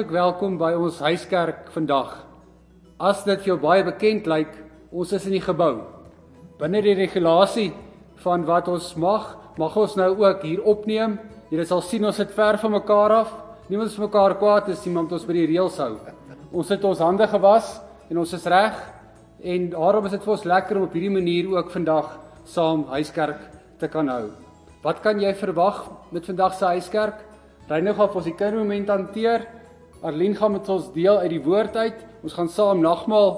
Hartlik 0.00 0.16
welkom 0.16 0.54
by 0.56 0.70
ons 0.80 0.96
huiskerk 1.04 1.66
vandag. 1.74 2.14
As 2.96 3.18
dit 3.26 3.36
vir 3.42 3.50
jou 3.50 3.56
baie 3.60 3.82
bekend 3.84 4.24
lyk, 4.30 4.54
ons 4.96 5.10
is 5.12 5.26
in 5.28 5.34
die 5.34 5.42
gebou. 5.44 5.82
Binne 6.56 6.80
die 6.80 6.94
regulasie 6.96 7.66
van 8.22 8.46
wat 8.48 8.70
ons 8.72 8.94
mag, 8.96 9.26
mag 9.60 9.76
ons 9.76 9.98
nou 10.00 10.08
ook 10.22 10.46
hier 10.48 10.64
opneem. 10.64 11.18
Julle 11.52 11.68
sal 11.68 11.84
sien 11.84 12.08
ons 12.08 12.16
sit 12.16 12.32
ver 12.32 12.56
van 12.62 12.74
mekaar 12.78 13.16
af. 13.18 13.36
Niemand 13.68 13.92
is 13.92 14.00
mekaar 14.00 14.38
kwaad 14.40 14.72
as 14.72 14.88
iemand 14.88 15.12
ons 15.12 15.28
by 15.28 15.36
die 15.36 15.44
reëls 15.52 15.76
hou. 15.84 15.90
Ons 16.48 16.72
het 16.72 16.88
ons 16.88 17.04
hande 17.04 17.28
gewas 17.36 17.76
en 18.08 18.24
ons 18.24 18.34
is 18.40 18.48
reg 18.48 18.80
en 19.52 19.70
daarom 19.76 20.08
is 20.08 20.16
dit 20.16 20.24
vir 20.24 20.36
ons 20.38 20.50
lekker 20.56 20.80
om 20.80 20.88
op 20.88 20.96
hierdie 20.96 21.12
manier 21.20 21.52
ook 21.58 21.76
vandag 21.76 22.16
saam 22.48 22.88
huiskerk 22.96 23.44
te 23.76 23.92
kan 23.92 24.08
hou. 24.08 24.30
Wat 24.80 25.04
kan 25.04 25.20
jy 25.20 25.36
verwag 25.36 25.84
met 26.08 26.24
vandag 26.24 26.56
se 26.56 26.72
huiskerk? 26.72 27.20
Reinig 27.68 28.00
gaan 28.00 28.14
ons 28.16 28.32
die 28.32 28.38
kindermoment 28.38 28.96
hanteer. 28.96 29.50
Arlene 30.02 30.34
gaan 30.34 30.52
met 30.52 30.68
ons 30.68 30.92
deel 30.94 31.18
uit 31.20 31.30
die 31.34 31.42
woord 31.44 31.76
uit. 31.76 32.04
Ons 32.24 32.36
gaan 32.36 32.48
saam 32.48 32.80
nagmaal 32.80 33.34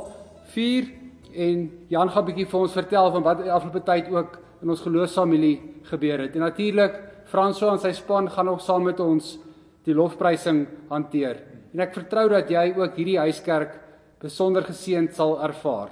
vier 0.55 0.91
en 1.33 1.71
Jan 1.91 2.11
gaan 2.11 2.23
'n 2.23 2.27
bietjie 2.27 2.47
vir 2.47 2.61
ons 2.61 2.73
vertel 2.73 3.11
van 3.13 3.23
wat 3.23 3.49
afgelope 3.49 3.85
tyd 3.85 4.11
ook 4.11 4.39
in 4.63 4.71
ons 4.71 4.81
geloofsfamilie 4.81 5.61
gebeur 5.83 6.19
het. 6.19 6.35
En 6.35 6.41
natuurlik 6.41 7.01
François 7.25 7.73
en 7.73 7.79
sy 7.79 7.93
span 7.93 8.31
gaan 8.31 8.49
ook 8.49 8.61
saam 8.61 8.83
met 8.83 9.01
ons 9.01 9.39
die 9.85 9.95
lofprysing 9.95 10.67
hanteer. 10.89 11.37
En 11.73 11.81
ek 11.81 11.95
vertrou 11.95 12.29
dat 12.29 12.51
jy 12.51 12.75
ook 12.77 12.97
hierdie 12.97 13.19
huiskerk 13.19 13.81
besonder 14.21 14.63
geseënd 14.63 15.15
sal 15.15 15.41
ervaar. 15.43 15.89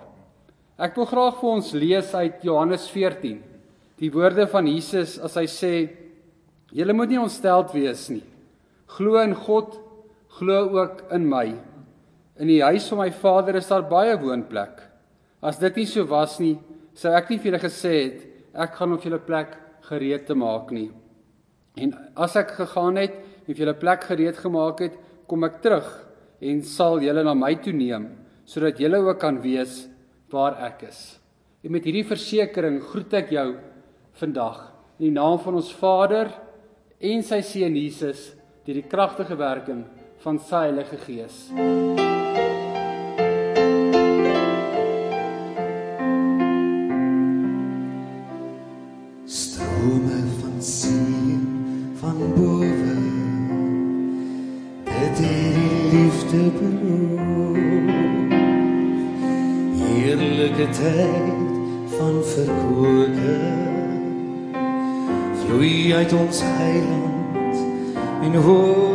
Ek 0.78 0.94
wil 0.96 1.06
graag 1.06 1.40
vir 1.40 1.50
ons 1.50 1.72
lees 1.72 2.14
uit 2.14 2.42
Johannes 2.42 2.88
14. 2.90 3.42
Die 3.98 4.10
woorde 4.10 4.46
van 4.46 4.66
Jesus 4.66 5.18
as 5.18 5.34
hy 5.34 5.46
sê: 5.46 5.90
"Julle 6.72 6.92
moet 6.92 7.08
nie 7.08 7.20
ontsteld 7.20 7.72
wees 7.72 8.08
nie. 8.08 8.22
Glo 8.86 9.20
in 9.20 9.34
God 9.34 9.89
glo 10.40 10.70
ook 10.72 11.04
in 11.12 11.26
my. 11.28 11.48
In 12.40 12.48
die 12.48 12.62
huis 12.64 12.86
van 12.88 13.02
my 13.02 13.10
Vader 13.12 13.58
is 13.60 13.68
daar 13.68 13.84
baie 13.88 14.16
woonplek. 14.16 14.80
As 15.44 15.60
dit 15.60 15.82
nie 15.82 15.88
so 15.88 16.06
was 16.08 16.38
nie, 16.40 16.56
sou 16.96 17.12
ek 17.16 17.28
nie 17.28 17.38
vir 17.40 17.50
julle 17.50 17.62
gesê 17.62 17.92
het 17.98 18.24
ek 18.64 18.78
gaan 18.78 18.94
om 18.94 19.00
vir 19.00 19.10
julle 19.10 19.26
plek 19.26 19.52
gereed 19.90 20.24
te 20.28 20.36
maak 20.36 20.72
nie. 20.72 20.88
En 21.80 21.92
as 22.16 22.38
ek 22.40 22.56
gegaan 22.56 22.96
het 23.00 23.18
en 23.20 23.52
vir 23.52 23.62
julle 23.64 23.76
plek 23.80 24.08
gereed 24.08 24.40
gemaak 24.40 24.80
het, 24.86 24.96
kom 25.28 25.44
ek 25.46 25.60
terug 25.62 25.88
en 26.40 26.64
sal 26.64 26.98
julle 27.04 27.24
na 27.24 27.36
my 27.36 27.52
toe 27.60 27.76
neem 27.76 28.08
sodat 28.50 28.80
julle 28.82 28.98
ook 29.04 29.20
kan 29.22 29.36
weet 29.44 29.70
waar 30.32 30.56
ek 30.66 30.88
is. 30.88 30.98
En 31.62 31.70
met 31.70 31.84
hierdie 31.86 32.08
versekering 32.08 32.80
groet 32.82 33.12
ek 33.20 33.30
jou 33.36 33.46
vandag 34.18 34.64
in 34.98 35.10
die 35.10 35.14
naam 35.14 35.38
van 35.44 35.60
ons 35.60 35.70
Vader 35.76 36.32
en 36.98 37.22
sy 37.22 37.44
seun 37.46 37.76
Jesus 37.78 38.30
deur 38.64 38.80
die 38.80 38.88
kragtige 38.90 39.36
werking 39.38 39.84
van 40.20 40.38
sy 40.38 40.56
Heilige 40.56 40.96
Gees. 41.00 41.36
Strome 49.24 50.20
van 50.40 50.58
seën 50.62 51.46
van 52.00 52.18
bowe 52.36 52.98
dit 54.84 55.16
die 55.16 55.54
liefde 55.94 56.42
beloof 56.58 57.90
heerlike 59.80 60.68
tyd 60.82 61.48
van 61.96 62.22
verkoelte 62.34 63.40
vloei 65.40 65.94
uit 65.94 66.12
ons 66.12 66.44
heiland 66.44 67.66
en 68.22 68.40
hoop 68.44 68.89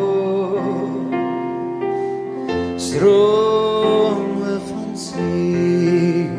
strome 2.96 4.60
van 4.68 4.98
seën 4.98 6.32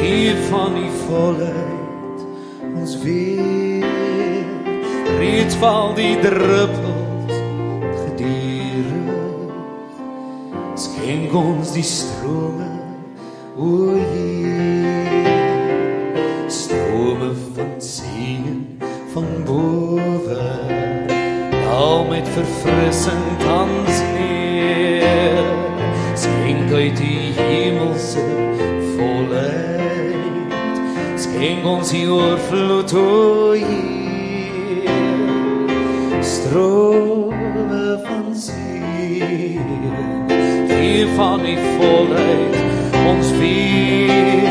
hier 0.00 0.36
van 0.48 0.74
die 0.74 0.92
volheid 1.04 2.20
ons 2.74 2.94
weer 3.02 3.84
reeds 5.18 5.58
val 5.60 5.92
die 5.98 6.14
druppels 6.24 7.36
gedurig 8.06 9.52
skenk 10.86 11.36
ons 11.42 11.74
die 11.76 11.84
strome 11.84 12.70
o 13.60 13.92
Heer. 13.92 15.28
Strome 16.48 17.34
van 17.58 17.76
seën 17.76 18.64
van 19.12 19.28
bowe 19.44 20.40
al 21.76 22.08
met 22.08 22.28
verfrissing 22.38 23.39
ons 31.66 31.90
die 31.92 32.06
oorvloed 32.08 32.92
o 32.96 33.54
strome 36.24 37.98
van 38.06 38.30
seën 38.32 39.60
hier 40.70 41.08
van 41.18 41.42
die 41.44 41.58
volheid 41.76 42.56
ons 43.10 43.32
weer 43.42 44.48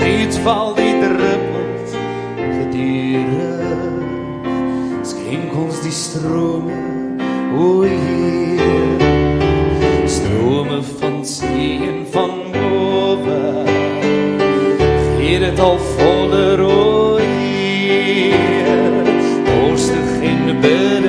reeds 0.00 0.40
val 0.46 0.74
die 0.80 0.94
druppels 1.04 1.92
gedurig 2.38 4.00
skenk 5.12 5.52
ons 5.66 5.84
die 5.84 5.96
strome 6.00 6.80
o 7.58 7.82
Heer 7.82 8.21
been 20.62 21.01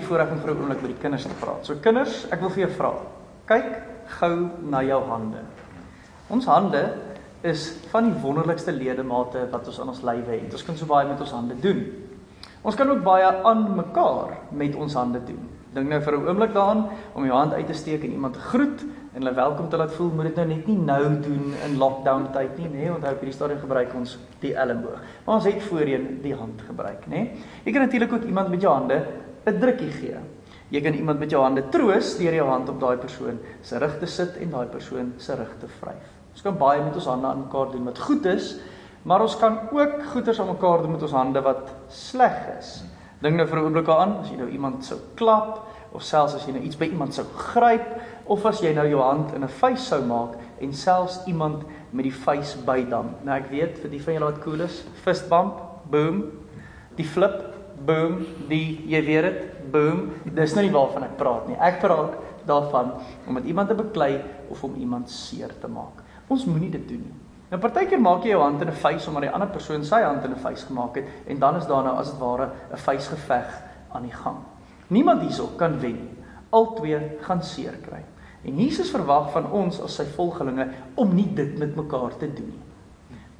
die 0.00 0.08
voorreg 0.08 0.32
om 0.32 0.40
vir 0.40 0.50
'n 0.50 0.58
oomblik 0.58 0.82
met 0.82 0.90
die 0.90 1.02
kinders 1.02 1.26
te 1.28 1.36
praat. 1.40 1.66
So 1.66 1.74
kinders, 1.80 2.26
ek 2.32 2.40
wil 2.40 2.50
vir 2.50 2.66
jou 2.66 2.72
vra. 2.76 2.92
Kyk 3.46 3.70
gou 4.18 4.50
na 4.62 4.82
jou 4.82 5.02
hande. 5.04 5.44
Ons 6.28 6.46
hande 6.46 6.94
is 7.42 7.72
van 7.90 8.04
die 8.04 8.20
wonderlikste 8.20 8.72
ledemate 8.72 9.48
wat 9.50 9.66
ons 9.66 9.80
aan 9.80 9.88
ons 9.88 10.02
lywe 10.02 10.30
het. 10.30 10.52
Ons 10.52 10.64
kan 10.64 10.76
so 10.76 10.86
baie 10.86 11.08
met 11.08 11.20
ons 11.20 11.32
hande 11.32 11.54
doen. 11.60 11.86
Ons 12.62 12.76
kan 12.76 12.90
ook 12.90 13.02
baie 13.02 13.24
aan 13.24 13.76
mekaar 13.76 14.36
met 14.50 14.74
ons 14.74 14.94
hande 14.94 15.20
doen. 15.24 15.48
Dink 15.72 15.88
nou 15.88 16.00
vir 16.02 16.16
'n 16.16 16.26
oomblik 16.28 16.52
daaraan 16.52 16.88
om 17.14 17.24
jou 17.24 17.36
hand 17.36 17.52
uit 17.52 17.66
te 17.66 17.72
steek 17.72 18.04
en 18.04 18.12
iemand 18.12 18.34
te 18.34 18.40
groet 18.40 18.80
en 19.14 19.22
hulle 19.22 19.34
welkom 19.34 19.68
te 19.68 19.76
laat 19.76 19.92
voel. 19.92 20.10
Moet 20.10 20.24
dit 20.24 20.36
nou 20.36 20.46
net 20.46 20.66
nie 20.66 20.76
nou 20.76 21.20
doen 21.20 21.54
in 21.64 21.76
lockdown 21.78 22.26
tyd 22.32 22.58
nie, 22.58 22.68
nê? 22.68 22.94
Onthou 22.94 23.12
op 23.12 23.20
hierdie 23.20 23.32
stadium 23.32 23.60
gebruik 23.60 23.94
ons 23.94 24.18
die 24.40 24.54
elmboog. 24.54 25.00
Maar 25.24 25.34
ons 25.34 25.44
het 25.44 25.62
voorheen 25.62 26.20
die 26.22 26.34
hand 26.34 26.62
gebruik, 26.66 27.06
nê? 27.06 27.30
Jy 27.64 27.72
kan 27.72 27.80
natuurlik 27.82 28.12
ook 28.12 28.24
iemand 28.24 28.48
met 28.48 28.60
jou 28.60 28.74
hande 28.74 29.06
'n 29.46 29.60
drukkie 29.60 29.90
gee. 29.90 30.16
Jy 30.70 30.80
kan 30.80 30.94
iemand 30.94 31.18
met 31.18 31.30
jou 31.30 31.42
hande 31.42 31.62
troos 31.68 32.16
deur 32.18 32.34
jou 32.34 32.46
hand 32.46 32.68
op 32.68 32.80
daai 32.80 32.96
persoon 32.96 33.38
se 33.62 33.78
rug 33.78 33.98
te 33.98 34.06
sit 34.06 34.36
en 34.36 34.50
daai 34.50 34.66
persoon 34.66 35.14
se 35.18 35.34
rug 35.34 35.54
te 35.58 35.66
vryf. 35.80 36.06
Ons 36.32 36.42
kan 36.42 36.58
baie 36.58 36.82
met 36.82 36.94
ons 36.94 37.06
hande 37.06 37.26
aan 37.26 37.42
mekaar 37.46 37.72
doen 37.72 37.84
wat 37.84 37.98
goed 37.98 38.24
is, 38.26 38.56
maar 39.02 39.20
ons 39.20 39.36
kan 39.36 39.58
ook 39.72 40.04
goeders 40.12 40.40
aan 40.40 40.46
mekaar 40.46 40.82
doen 40.82 40.92
met 40.92 41.02
ons 41.02 41.16
hande 41.16 41.42
wat 41.42 41.74
sleg 41.88 42.38
is. 42.58 42.84
Dink 43.20 43.36
nou 43.36 43.46
vir 43.46 43.58
'n 43.58 43.64
oomblik 43.64 43.86
daaraan, 43.86 44.16
as 44.20 44.30
jy 44.30 44.36
nou 44.36 44.48
iemand 44.48 44.84
sou 44.84 44.98
klap 45.14 45.66
of 45.92 46.02
selfs 46.02 46.34
as 46.34 46.46
jy 46.46 46.52
nou 46.52 46.62
iets 46.62 46.76
by 46.76 46.84
iemand 46.84 47.14
sou 47.14 47.24
gryp 47.36 48.00
of 48.26 48.46
as 48.46 48.60
jy 48.60 48.72
nou 48.74 48.86
jou 48.88 49.00
hand 49.00 49.34
in 49.34 49.42
'n 49.44 49.48
vuis 49.48 49.88
sou 49.88 50.02
maak 50.04 50.38
en 50.60 50.72
selfs 50.72 51.20
iemand 51.26 51.64
met 51.90 52.04
die 52.04 52.14
vuis 52.14 52.56
bydam. 52.64 53.14
Nou 53.24 53.36
ek 53.36 53.50
weet 53.50 53.78
vir 53.78 53.90
die 53.90 54.02
van 54.02 54.14
julle 54.14 54.32
wat 54.32 54.42
cool 54.42 54.60
is, 54.60 54.84
fist 55.02 55.28
bump, 55.28 55.60
boom, 55.90 56.24
die 56.96 57.04
flip, 57.04 57.59
boom, 57.86 58.20
die 58.48 58.80
jy 58.90 59.00
weet 59.04 59.22
dit, 59.22 59.40
boom. 59.72 60.10
Dis 60.24 60.54
nou 60.54 60.64
nie 60.64 60.74
waarvan 60.74 61.06
ek 61.08 61.16
praat 61.20 61.48
nie. 61.48 61.56
Ek 61.56 61.80
praat 61.80 62.18
daarvan 62.48 62.92
om 63.26 63.34
met 63.36 63.44
iemand 63.44 63.68
te 63.68 63.74
beklei 63.78 64.20
of 64.50 64.62
om 64.64 64.74
iemand 64.80 65.10
seer 65.10 65.52
te 65.60 65.68
maak. 65.68 66.02
Ons 66.28 66.46
moenie 66.48 66.70
dit 66.70 66.86
doen 66.88 67.02
nie. 67.04 67.18
Nou 67.50 67.58
partykeer 67.58 67.98
maak 67.98 68.22
jy 68.22 68.30
jou 68.30 68.42
hand 68.42 68.62
in 68.62 68.68
'n 68.68 68.82
vuis 68.82 69.06
omdat 69.08 69.22
die 69.22 69.30
ander 69.30 69.48
persoon 69.48 69.84
sy 69.84 70.02
hand 70.02 70.24
in 70.24 70.32
'n 70.32 70.42
vuis 70.42 70.62
gemaak 70.64 70.94
het 70.96 71.06
en 71.26 71.38
dan 71.38 71.56
is 71.56 71.66
daar 71.66 71.84
nou 71.84 71.96
as 71.96 72.10
dit 72.10 72.20
ware 72.20 72.50
'n 72.72 72.76
vuisgeveg 72.76 73.62
aan 73.92 74.02
die 74.02 74.14
gang. 74.14 74.38
Niemand 74.88 75.22
hierso 75.22 75.46
kan 75.56 75.80
wen 75.80 75.94
nie. 75.94 76.16
Albei 76.50 77.18
gaan 77.20 77.42
seer 77.42 77.76
kry. 77.82 78.04
En 78.44 78.56
Jesus 78.56 78.90
verwag 78.90 79.32
van 79.32 79.50
ons 79.50 79.80
as 79.80 79.94
sy 79.94 80.04
volgelinge 80.04 80.68
om 80.94 81.14
nie 81.14 81.34
dit 81.34 81.58
met 81.58 81.76
mekaar 81.76 82.16
te 82.16 82.32
doen 82.32 82.46
nie. 82.46 82.69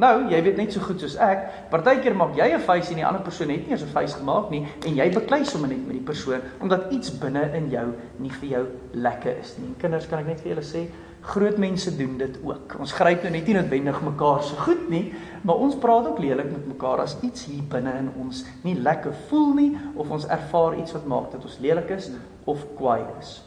Nou, 0.00 0.14
jy 0.32 0.38
weet 0.41 0.56
net 0.56 0.73
so 0.73 0.81
goed 0.81 1.02
soos 1.02 1.19
ek, 1.20 1.43
partykeer 1.69 2.14
maak 2.17 2.32
jy 2.38 2.47
'n 2.55 2.62
vuis 2.64 2.91
en 2.91 2.97
die 2.97 3.05
ander 3.05 3.20
persoon 3.20 3.50
het 3.50 3.67
nie 3.67 3.73
eens 3.73 3.82
'n 3.82 3.93
vuis 3.93 4.14
gemaak 4.14 4.50
nie 4.50 4.67
en 4.87 4.97
jy 4.97 5.11
beklei 5.12 5.44
sommer 5.44 5.69
net 5.69 5.87
met 5.87 5.93
die 5.93 6.08
persoon 6.12 6.41
omdat 6.61 6.91
iets 6.91 7.19
binne 7.19 7.50
in 7.55 7.69
jou 7.70 7.93
nie 8.19 8.31
vir 8.31 8.49
jou 8.49 8.67
lekker 8.93 9.37
is 9.38 9.58
nie. 9.58 9.67
En 9.67 9.76
kinders, 9.79 10.06
kan 10.06 10.19
ek 10.20 10.26
net 10.26 10.41
vir 10.41 10.55
julle 10.55 10.64
sê, 10.64 10.88
Groot 11.23 11.58
mense 11.58 11.97
doen 11.97 12.17
dit 12.17 12.38
ook. 12.43 12.79
Ons 12.81 12.94
gryp 12.97 13.23
nou 13.23 13.31
net 13.32 13.47
nie 13.47 13.55
noodwendig 13.55 13.99
mekaar 14.02 14.43
so 14.43 14.56
goed 14.56 14.88
nie, 14.88 15.12
maar 15.44 15.61
ons 15.61 15.76
praat 15.76 16.06
ook 16.08 16.19
lelik 16.19 16.49
met 16.50 16.67
mekaar 16.67 17.02
as 17.05 17.17
iets 17.20 17.44
hier 17.44 17.62
binne 17.69 17.93
in 17.99 18.08
ons 18.17 18.44
nie 18.64 18.75
lekker 18.75 19.12
voel 19.29 19.55
nie 19.55 19.79
of 19.94 20.11
ons 20.11 20.26
ervaar 20.26 20.79
iets 20.79 20.93
wat 20.97 21.06
maak 21.06 21.31
dat 21.32 21.44
ons 21.44 21.58
lelik 21.61 21.91
is 21.91 22.11
of 22.47 22.64
kwaai 22.79 23.05
is. 23.19 23.43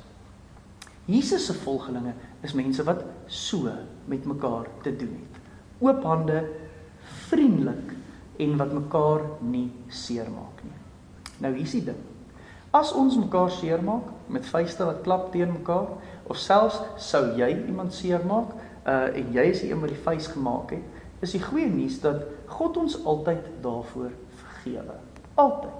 Jesus 1.05 1.45
se 1.45 1.53
volgelinge 1.53 2.13
is 2.43 2.53
mense 2.53 2.83
wat 2.83 3.03
so 3.25 3.71
met 4.05 4.25
mekaar 4.25 4.69
te 4.83 4.95
doen 4.95 5.17
het. 5.17 5.32
Oop 5.83 6.03
hande, 6.07 6.45
vriendelik 7.27 7.91
en 8.39 8.57
wat 8.57 8.71
mekaar 8.71 9.25
nie 9.43 9.67
seermaak 9.91 10.61
nie. 10.63 10.77
Nou 11.43 11.51
hier's 11.57 11.75
die 11.75 11.83
ding. 11.83 11.99
As 12.73 12.93
ons 12.95 13.17
mekaar 13.19 13.51
seermaak 13.51 14.07
met 14.31 14.47
vuiste 14.47 14.85
wat 14.87 15.03
klap 15.05 15.27
teen 15.33 15.51
mekaar, 15.51 15.91
of 16.23 16.39
selfs 16.39 16.79
sou 16.97 17.25
jy 17.37 17.51
iemand 17.67 17.93
seermaak 17.93 18.55
uh 18.87 19.11
en 19.15 19.31
jy 19.35 19.43
is 19.51 19.61
die 19.63 19.71
een 19.71 19.81
wat 19.83 19.91
die 19.91 20.03
vuis 20.05 20.27
gemaak 20.31 20.71
het, 20.75 21.01
is 21.23 21.35
die 21.35 21.43
goeie 21.43 21.69
nuus 21.71 21.99
dat 22.03 22.23
God 22.51 22.79
ons 22.79 22.97
altyd 23.05 23.45
daarvoor 23.63 24.11
vergewe. 24.39 24.95
Altyd. 25.35 25.79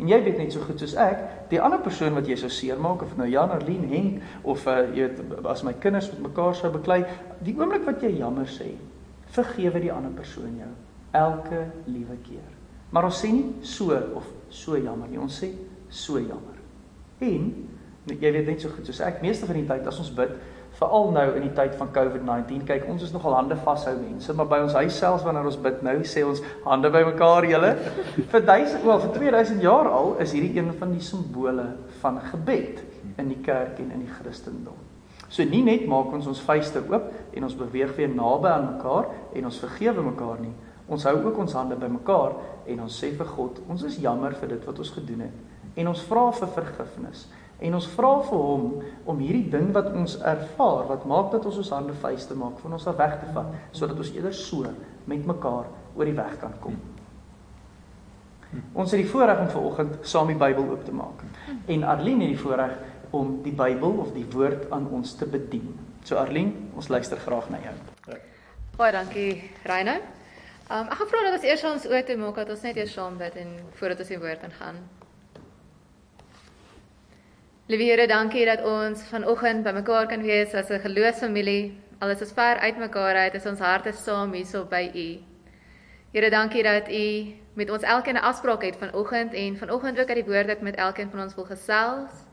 En 0.00 0.08
jy 0.08 0.18
weet 0.24 0.38
net 0.40 0.54
so 0.54 0.64
goed 0.64 0.80
soos 0.80 0.94
ek, 0.98 1.20
die 1.50 1.60
ander 1.60 1.82
persoon 1.82 2.14
wat 2.16 2.28
jy 2.30 2.38
sou 2.40 2.50
seermaak 2.54 3.02
of 3.04 3.12
nou 3.18 3.26
Jan 3.28 3.52
Arlene 3.52 3.90
Henk 3.90 4.46
of 4.48 4.64
uh 4.70 4.78
jy 4.94 5.10
weet 5.10 5.50
as 5.50 5.66
my 5.66 5.74
kinders 5.82 6.08
met 6.14 6.30
mekaar 6.30 6.56
sou 6.56 6.72
beklei, 6.72 7.02
die 7.44 7.56
oomblik 7.58 7.84
wat 7.88 8.06
jy 8.06 8.14
jammer 8.22 8.48
sê, 8.48 8.72
vergewe 9.34 9.82
die 9.82 9.92
ander 9.92 10.14
persoon 10.14 10.56
jou 10.58 10.70
elke 11.16 11.64
liewe 11.90 12.16
keer. 12.26 12.48
Maar 12.90 13.06
ons 13.10 13.18
sê 13.22 13.30
nie 13.32 13.64
so 13.66 13.94
of 14.18 14.26
so 14.50 14.78
jammer 14.78 15.10
nie, 15.10 15.18
ons 15.18 15.40
sê 15.42 15.52
so 15.90 16.18
jammer. 16.18 16.58
En 17.20 17.50
Jy 18.08 18.32
weet 18.32 18.48
net 18.48 18.62
so 18.62 18.72
goed 18.72 18.88
soos 18.88 19.02
ek, 19.04 19.20
meeste 19.22 19.46
van 19.46 19.58
die 19.58 19.66
tyd 19.68 19.86
as 19.86 19.98
ons 20.00 20.10
bid, 20.16 20.32
veral 20.80 21.10
nou 21.12 21.24
in 21.36 21.44
die 21.44 21.52
tyd 21.54 21.74
van 21.76 21.90
COVID-19, 21.92 22.62
kyk 22.68 22.86
ons 22.88 23.04
is 23.04 23.12
nogal 23.12 23.36
hande 23.36 23.58
vashou 23.66 23.92
mense, 23.98 24.32
maar 24.38 24.48
by 24.48 24.60
ons 24.64 24.76
huis 24.78 24.96
selfs 24.96 25.26
wanneer 25.26 25.48
ons 25.50 25.58
bid 25.60 25.82
nou, 25.84 25.96
sê 26.08 26.24
ons 26.24 26.40
hande 26.64 26.90
bymekaar 26.94 27.46
julle. 27.50 27.74
vir 28.32 28.46
duisend, 28.48 28.86
wel 28.86 29.02
vir 29.04 29.12
2000 29.18 29.66
jaar 29.66 29.90
al 29.92 30.14
is 30.24 30.32
hierdie 30.36 30.54
een 30.56 30.72
van 30.80 30.94
die 30.96 31.04
simbole 31.04 31.66
van 32.00 32.22
gebed 32.30 32.80
in 33.20 33.28
die 33.34 33.42
kerk 33.44 33.82
en 33.82 33.92
in 33.98 34.06
die 34.06 34.14
Christendom. 34.16 34.78
So 35.30 35.46
nie 35.46 35.62
net 35.62 35.86
maak 35.88 36.10
ons 36.12 36.26
ons 36.26 36.42
vuiste 36.42 36.82
oop 36.90 37.12
en 37.36 37.46
ons 37.46 37.58
beweeg 37.58 37.94
weer 37.96 38.10
naby 38.10 38.50
aan 38.50 38.72
mekaar 38.74 39.12
en 39.34 39.46
ons 39.46 39.60
vergewe 39.62 40.02
mekaar 40.10 40.42
nie. 40.42 40.54
Ons 40.90 41.06
hou 41.06 41.14
ook 41.22 41.38
ons 41.38 41.54
hande 41.54 41.78
bymekaar 41.78 42.34
en 42.66 42.82
ons 42.82 42.96
sê 43.02 43.12
vir 43.14 43.28
God, 43.36 43.60
ons 43.70 43.84
is 43.86 44.00
jammer 44.02 44.34
vir 44.40 44.56
dit 44.56 44.66
wat 44.66 44.82
ons 44.82 44.92
gedoen 44.96 45.28
het 45.28 45.78
en 45.78 45.90
ons 45.92 46.02
vra 46.08 46.24
vir 46.34 46.50
vergifnis. 46.56 47.28
En 47.60 47.76
ons 47.76 47.88
vra 47.92 48.12
vir 48.24 48.40
hom 48.40 48.64
om 49.12 49.18
hierdie 49.20 49.50
ding 49.52 49.68
wat 49.76 49.90
ons 49.92 50.16
ervaar, 50.24 50.86
wat 50.88 51.04
maak 51.08 51.28
dat 51.34 51.44
ons 51.46 51.58
ons 51.60 51.72
hande 51.76 51.96
vuiste 52.02 52.36
maak, 52.38 52.56
van 52.62 52.76
ons 52.78 52.86
af 52.88 52.96
weg 52.98 53.18
te 53.20 53.28
vat, 53.34 53.52
sodat 53.76 54.00
ons 54.00 54.14
eerder 54.16 54.34
so 54.36 54.70
met 55.10 55.28
mekaar 55.28 55.68
oor 55.94 56.08
die 56.08 56.16
weg 56.16 56.38
kan 56.40 56.56
kom. 56.64 56.78
Ons 58.74 58.90
het 58.90 59.04
die 59.04 59.10
voorreg 59.10 59.44
om 59.44 59.50
vanoggend 59.52 60.08
saam 60.08 60.32
die 60.32 60.38
Bybel 60.40 60.72
oop 60.72 60.82
te 60.86 60.94
maak. 60.94 61.20
En 61.70 61.84
Arlene 61.86 62.26
het 62.26 62.32
die 62.34 62.40
voorreg 62.40 62.72
om 63.10 63.42
die 63.42 63.52
Bybel 63.52 63.98
of 64.02 64.12
die 64.12 64.26
woord 64.32 64.70
aan 64.70 64.88
ons 64.90 65.14
te 65.18 65.26
bedien. 65.26 65.74
So 66.04 66.16
Arlene, 66.16 66.52
ons 66.74 66.88
luister 66.88 67.18
graag 67.18 67.50
na 67.50 67.58
jou. 67.62 67.74
Baie 68.76 68.92
dankie, 68.92 69.50
Reino. 69.68 69.98
Um, 70.70 70.86
ek 70.86 71.00
gaan 71.00 71.08
vra 71.10 71.20
dat 71.26 71.34
ons 71.34 71.44
eers 71.44 71.64
ons 71.66 71.86
oë 71.90 72.04
toe 72.06 72.16
maak 72.16 72.36
dat 72.38 72.50
ons 72.54 72.62
net 72.62 72.76
eers 72.78 72.92
saam 72.94 73.18
bid 73.18 73.34
en 73.42 73.48
voordat 73.80 74.04
ons 74.04 74.12
die 74.12 74.18
woord 74.22 74.44
ingaan. 74.46 74.78
Liewe 77.70 77.88
Here, 77.90 78.06
dankie 78.06 78.46
dat 78.46 78.62
ons 78.66 79.02
vanoggend 79.10 79.66
bymekaar 79.66 80.06
kan 80.10 80.22
wees 80.22 80.54
as 80.54 80.70
'n 80.70 80.80
geloofsfamilie. 80.86 81.74
Al 82.00 82.10
is 82.10 82.22
ons 82.22 82.32
ver 82.32 82.56
uit 82.58 82.78
mekaar 82.78 83.14
uit, 83.14 83.34
is 83.34 83.46
ons 83.46 83.58
harte 83.58 83.92
saam 83.92 84.32
hierso 84.32 84.64
by 84.64 84.90
U. 84.94 85.08
Here, 86.12 86.30
dankie 86.30 86.62
dat 86.62 86.88
U 86.88 87.34
met 87.54 87.70
ons 87.70 87.82
elkeen 87.82 88.14
'n 88.16 88.22
afspraak 88.22 88.62
het 88.62 88.76
vanoggend 88.76 89.34
en 89.34 89.56
vanoggend 89.56 90.00
ook 90.00 90.08
uit 90.08 90.24
die 90.24 90.32
woord 90.32 90.48
ek 90.48 90.60
met 90.60 90.76
elkeen 90.76 91.10
van 91.10 91.20
ons 91.20 91.34
wil 91.34 91.44
gesels. 91.44 92.29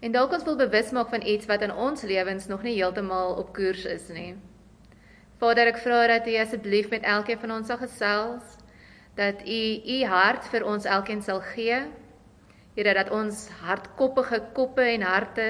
En 0.00 0.12
dalk 0.14 0.32
ons 0.32 0.44
wil 0.46 0.56
bewus 0.56 0.90
maak 0.94 1.10
van 1.10 1.26
iets 1.26 1.46
wat 1.50 1.62
in 1.66 1.74
ons 1.74 2.02
lewens 2.02 2.46
nog 2.46 2.62
nie 2.62 2.76
heeltemal 2.76 3.34
op 3.40 3.54
koers 3.54 3.84
is 3.84 4.08
nie. 4.14 4.36
Vader, 5.38 5.70
ek 5.72 5.80
vra 5.82 6.04
dat 6.10 6.26
U 6.26 6.36
asseblief 6.38 6.90
met 6.90 7.06
elkeen 7.06 7.38
van 7.38 7.56
ons 7.58 7.66
sal 7.66 7.80
gesels, 7.82 8.58
dat 9.18 9.42
U 9.42 9.62
U 9.94 10.04
hart 10.04 10.46
vir 10.52 10.66
ons 10.66 10.86
elkeen 10.86 11.22
sal 11.22 11.42
gee 11.54 11.82
Here 12.78 12.94
dat 12.94 13.08
ons 13.10 13.48
hardkoppige 13.58 14.38
koppe 14.54 14.84
en 14.86 15.02
harte 15.02 15.46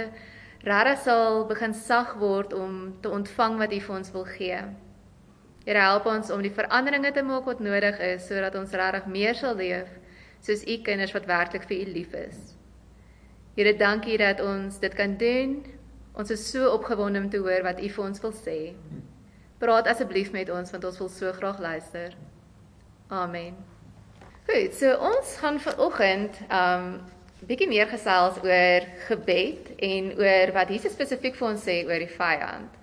regtig 0.64 1.02
sal 1.04 1.42
begin 1.50 1.74
sag 1.76 2.14
word 2.16 2.54
om 2.56 2.78
te 3.04 3.10
ontvang 3.12 3.58
wat 3.60 3.74
U 3.76 3.80
vir 3.84 3.96
ons 3.98 4.12
wil 4.14 4.24
gee. 4.30 4.60
Here 5.66 5.82
help 5.84 6.08
ons 6.08 6.32
om 6.32 6.40
die 6.40 6.54
veranderinge 6.56 7.12
te 7.12 7.26
maak 7.28 7.44
wat 7.44 7.60
nodig 7.60 8.00
is 8.00 8.24
sodat 8.30 8.56
ons 8.56 8.72
regtig 8.72 9.10
meer 9.12 9.36
sal 9.36 9.60
leef 9.60 9.92
soos 10.40 10.64
U 10.64 10.78
kinders 10.86 11.12
wat 11.12 11.28
werklik 11.28 11.68
vir 11.68 11.82
U 11.82 11.92
lief 11.98 12.16
is. 12.16 12.57
Here 13.58 13.72
dankie 13.74 14.14
dat 14.18 14.38
ons 14.38 14.76
dit 14.78 14.92
kan 14.94 15.16
doen. 15.18 15.56
Ons 16.14 16.30
is 16.30 16.42
so 16.50 16.68
opgewonde 16.70 17.18
om 17.18 17.30
te 17.30 17.40
hoor 17.42 17.64
wat 17.66 17.80
U 17.82 17.88
vir 17.90 18.04
ons 18.04 18.20
wil 18.22 18.34
sê. 18.36 18.58
Praat 19.58 19.90
asseblief 19.90 20.30
met 20.30 20.52
ons 20.54 20.70
want 20.70 20.84
ons 20.86 21.00
wil 21.02 21.10
so 21.10 21.32
graag 21.40 21.58
luister. 21.58 22.14
Amen. 23.10 23.56
Goed, 24.46 24.78
so 24.78 24.94
ons 25.10 25.34
gaan 25.42 25.58
vanoggend 25.66 26.38
um 26.60 26.86
bietjie 27.50 27.66
meer 27.74 27.90
gesels 27.90 28.38
oor 28.46 28.88
gebed 29.08 29.74
en 29.90 30.14
oor 30.22 30.54
wat 30.54 30.70
Jesus 30.70 30.94
spesifiek 30.94 31.34
vir 31.42 31.50
ons 31.50 31.66
sê 31.66 31.80
oor 31.90 32.06
die 32.06 32.14
vyand. 32.14 32.80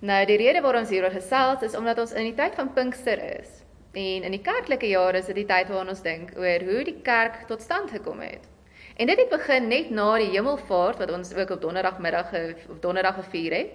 Nou 0.00 0.24
die 0.32 0.40
rede 0.46 0.64
waarom 0.64 0.88
ons 0.88 0.96
hieroor 0.96 1.12
gesels 1.12 1.68
is 1.68 1.76
omdat 1.76 2.00
ons 2.00 2.16
in 2.16 2.30
die 2.30 2.36
tyd 2.40 2.56
van 2.56 2.72
Pinkster 2.72 3.20
is. 3.36 3.60
En 3.92 4.24
in 4.24 4.40
die 4.40 4.44
kerklike 4.48 4.88
jare 4.96 5.20
is 5.20 5.28
dit 5.28 5.42
die 5.44 5.48
tyd 5.52 5.68
waarin 5.68 5.92
ons 5.92 6.04
dink 6.08 6.32
oor 6.40 6.70
hoe 6.72 6.84
die 6.88 7.02
kerk 7.04 7.42
tot 7.52 7.60
stand 7.60 7.92
gekom 7.92 8.24
het. 8.24 8.55
En 8.96 9.06
dit 9.06 9.18
het 9.18 9.28
begin 9.28 9.68
net 9.68 9.90
na 9.92 10.06
die 10.16 10.30
hemelvaart 10.32 11.02
wat 11.02 11.10
ons 11.12 11.34
ook 11.34 11.50
op 11.50 11.60
donderdagmiddag 11.60 12.30
of 12.72 12.78
donderdag 12.80 13.18
gevier 13.20 13.52
het. 13.52 13.74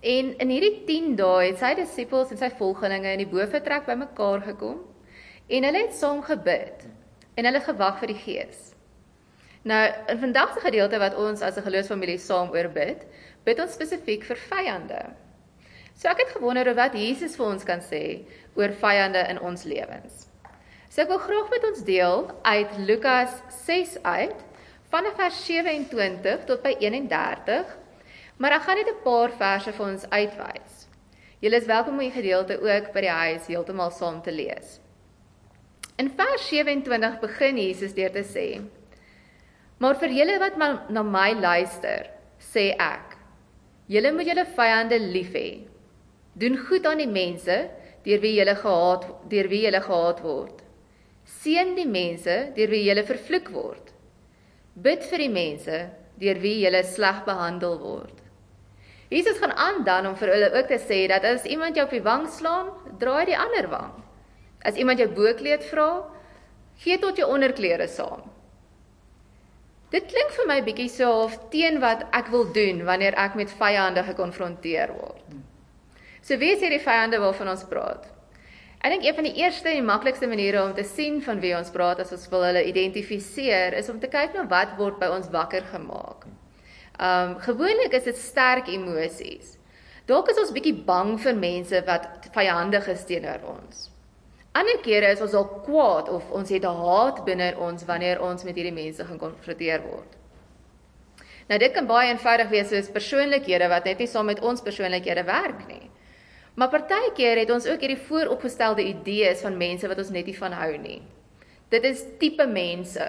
En 0.00 0.38
in 0.38 0.52
hierdie 0.52 0.84
10 0.86 1.16
dae 1.18 1.48
het 1.48 1.58
sy 1.58 1.72
disippels 1.74 2.30
en 2.30 2.38
sy 2.38 2.52
volgelinge 2.58 3.10
in 3.16 3.24
die 3.24 3.30
boefretrek 3.30 3.88
bymekaar 3.88 4.44
gekom 4.46 4.84
en 5.46 5.66
hulle 5.66 5.82
het 5.82 5.98
saam 5.98 6.22
gebid 6.22 6.86
en 7.34 7.48
hulle 7.48 7.62
gewag 7.64 7.98
vir 8.02 8.12
die 8.12 8.20
Gees. 8.22 8.60
Nou, 9.66 9.82
in 10.12 10.22
vandag 10.22 10.54
se 10.54 10.62
gedeelte 10.62 10.98
wat 11.02 11.18
ons 11.18 11.42
as 11.42 11.56
'n 11.58 11.66
geloofsfamilie 11.66 12.18
saam 12.18 12.54
oorbid, 12.54 13.02
bid 13.44 13.60
ons 13.60 13.72
spesifiek 13.72 14.24
vir 14.24 14.36
vyande. 14.36 15.02
So 15.94 16.08
ek 16.08 16.18
het 16.18 16.36
gewonder 16.36 16.74
wat 16.74 16.94
Jesus 16.94 17.36
vir 17.36 17.46
ons 17.46 17.64
kan 17.64 17.80
sê 17.80 18.22
oor 18.54 18.70
vyande 18.70 19.26
in 19.28 19.40
ons 19.40 19.64
lewens. 19.64 20.25
So 20.96 21.04
ek 21.04 21.10
wil 21.12 21.18
graag 21.20 21.48
met 21.52 21.64
ons 21.68 21.80
deel 21.84 22.22
uit 22.48 22.76
Lukas 22.88 23.32
6 23.66 23.98
uit 24.00 24.38
vanaf 24.88 25.18
vers 25.18 25.40
27 25.44 26.46
tot 26.48 26.62
by 26.64 26.72
31, 26.80 27.74
maar 28.40 28.56
ek 28.56 28.64
gaan 28.64 28.80
net 28.80 28.88
'n 28.88 29.02
paar 29.04 29.34
verse 29.42 29.74
vir 29.76 29.86
ons 29.86 30.08
uitwys. 30.08 30.88
Julle 31.44 31.60
is 31.60 31.68
welkom 31.68 32.00
om 32.00 32.06
die 32.06 32.16
gedeelte 32.16 32.56
ook 32.56 32.92
by 32.96 33.04
die 33.04 33.12
huis 33.12 33.46
heeltemal 33.46 33.90
saam 33.90 34.22
te 34.22 34.32
lees. 34.32 34.80
In 35.98 36.08
vers 36.16 36.48
27 36.48 37.20
begin 37.20 37.58
Jesus 37.58 37.92
deur 37.92 38.12
te 38.12 38.24
sê: 38.24 38.64
Maar 39.78 40.00
vir 40.00 40.08
julle 40.08 40.38
wat 40.38 40.56
na 40.88 41.02
my 41.02 41.32
luister, 41.32 42.08
sê 42.40 42.72
ek: 42.72 43.18
Julle 43.86 44.12
moet 44.12 44.26
julle 44.26 44.46
vyande 44.46 44.98
lief 44.98 45.32
hê. 45.32 45.60
Doen 46.32 46.56
goed 46.56 46.86
aan 46.86 46.98
die 46.98 47.12
mense 47.22 47.68
deur 48.02 48.20
wie 48.20 48.38
julle 48.40 48.56
gehaat 48.56 49.04
deur 49.28 49.48
wie 49.48 49.66
julle 49.68 49.80
gehaat 49.80 50.22
word. 50.22 50.65
Seën 51.26 51.74
die 51.74 51.88
mense 51.90 52.34
deur 52.54 52.70
wie 52.70 52.84
jy 52.86 53.02
vervloek 53.06 53.50
word. 53.54 53.90
Bid 54.74 55.02
vir 55.10 55.24
die 55.24 55.32
mense 55.32 55.80
deur 56.20 56.38
wie 56.42 56.60
jy 56.62 56.82
sleg 56.86 57.24
behandel 57.26 57.78
word. 57.82 58.22
Jesus 59.10 59.38
gaan 59.38 59.52
aan 59.52 59.84
dan 59.84 60.06
om 60.06 60.16
vir 60.18 60.32
hulle 60.34 60.50
ook 60.58 60.68
te 60.70 60.78
sê 60.82 61.06
dat 61.10 61.24
as 61.24 61.46
iemand 61.46 61.76
jou 61.76 61.86
op 61.86 61.94
die 61.94 62.02
wang 62.02 62.26
slaan, 62.30 62.70
draai 62.98 63.26
die 63.26 63.38
ander 63.38 63.68
wang. 63.70 63.92
As 64.66 64.78
iemand 64.78 64.98
jou 64.98 65.08
boekleed 65.14 65.62
vra, 65.70 65.90
gee 66.82 66.98
tot 66.98 67.18
jou 67.18 67.28
onderklere 67.30 67.86
saam. 67.88 68.24
Dit 69.94 70.08
klink 70.10 70.34
vir 70.34 70.48
my 70.50 70.58
bietjie 70.66 70.88
so 70.90 71.12
of 71.24 71.36
teen 71.52 71.78
wat 71.82 72.02
ek 72.16 72.32
wil 72.34 72.48
doen 72.52 72.82
wanneer 72.88 73.14
ek 73.22 73.38
met 73.38 73.52
vyande 73.54 74.02
gekonfronteer 74.08 74.90
word. 74.98 75.36
So 76.26 76.34
wie 76.42 76.50
is 76.56 76.62
hierdie 76.64 76.82
vyande 76.82 77.22
waarvan 77.22 77.52
ons 77.54 77.62
praat? 77.70 78.08
Ek 78.84 78.92
dink 78.92 79.04
een 79.04 79.14
van 79.14 79.26
die 79.26 79.34
eerste 79.40 79.68
en 79.72 79.84
maklikste 79.84 80.28
maniere 80.30 80.62
om 80.62 80.74
te 80.74 80.84
sien 80.84 81.22
van 81.22 81.40
wie 81.40 81.56
ons 81.56 81.70
praat 81.74 82.00
as 82.04 82.12
ons 82.12 82.28
wil 82.30 82.44
hulle 82.46 82.64
identifiseer 82.68 83.74
is 83.78 83.88
om 83.88 83.98
te 84.00 84.10
kyk 84.12 84.36
na 84.36 84.46
wat 84.50 84.76
word 84.78 85.00
by 85.00 85.08
ons 85.10 85.30
wakker 85.32 85.64
gemaak. 85.72 86.26
Um 87.00 87.36
gewoonlik 87.44 87.92
is 87.92 88.06
dit 88.08 88.16
sterk 88.16 88.68
emosies. 88.68 89.56
Dalk 90.06 90.30
is 90.30 90.38
ons 90.38 90.52
bietjie 90.54 90.76
bang 90.86 91.16
vir 91.18 91.34
mense 91.34 91.82
wat 91.88 92.30
vyandig 92.36 92.88
is 92.92 93.04
teenoor 93.08 93.42
ons. 93.56 93.88
Ander 94.56 94.78
kere 94.84 95.10
is 95.12 95.20
ons 95.20 95.34
al 95.36 95.48
kwaad 95.66 96.08
of 96.08 96.30
ons 96.30 96.48
het 96.48 96.64
'n 96.64 96.78
haat 96.84 97.24
binne 97.24 97.56
ons 97.58 97.84
wanneer 97.84 98.22
ons 98.22 98.44
met 98.44 98.54
hierdie 98.54 98.72
mense 98.72 99.04
gekonfronteer 99.04 99.82
word. 99.82 100.16
Nou 101.48 101.58
dit 101.58 101.72
kan 101.72 101.86
baie 101.86 102.08
eenvoudig 102.10 102.48
wees 102.48 102.68
soos 102.68 102.88
persoonlikhede 102.90 103.68
wat 103.68 103.84
net 103.84 103.98
nie 103.98 104.06
saam 104.06 104.26
met 104.26 104.40
ons 104.40 104.62
persoonlikhede 104.62 105.24
werk 105.24 105.66
nie. 105.68 105.90
Maar 106.56 106.72
partykeer 106.72 107.42
het 107.42 107.50
ons 107.52 107.66
ook 107.68 107.82
hierdie 107.84 108.00
vooropgestelde 108.08 108.84
idees 108.88 109.42
van 109.44 109.58
mense 109.60 109.88
wat 109.88 109.98
ons 110.00 110.12
net 110.14 110.28
nie 110.28 110.36
van 110.38 110.56
hou 110.56 110.72
nie. 110.80 111.02
Dit 111.68 111.84
is 111.84 112.04
tipe 112.20 112.46
mense. 112.48 113.06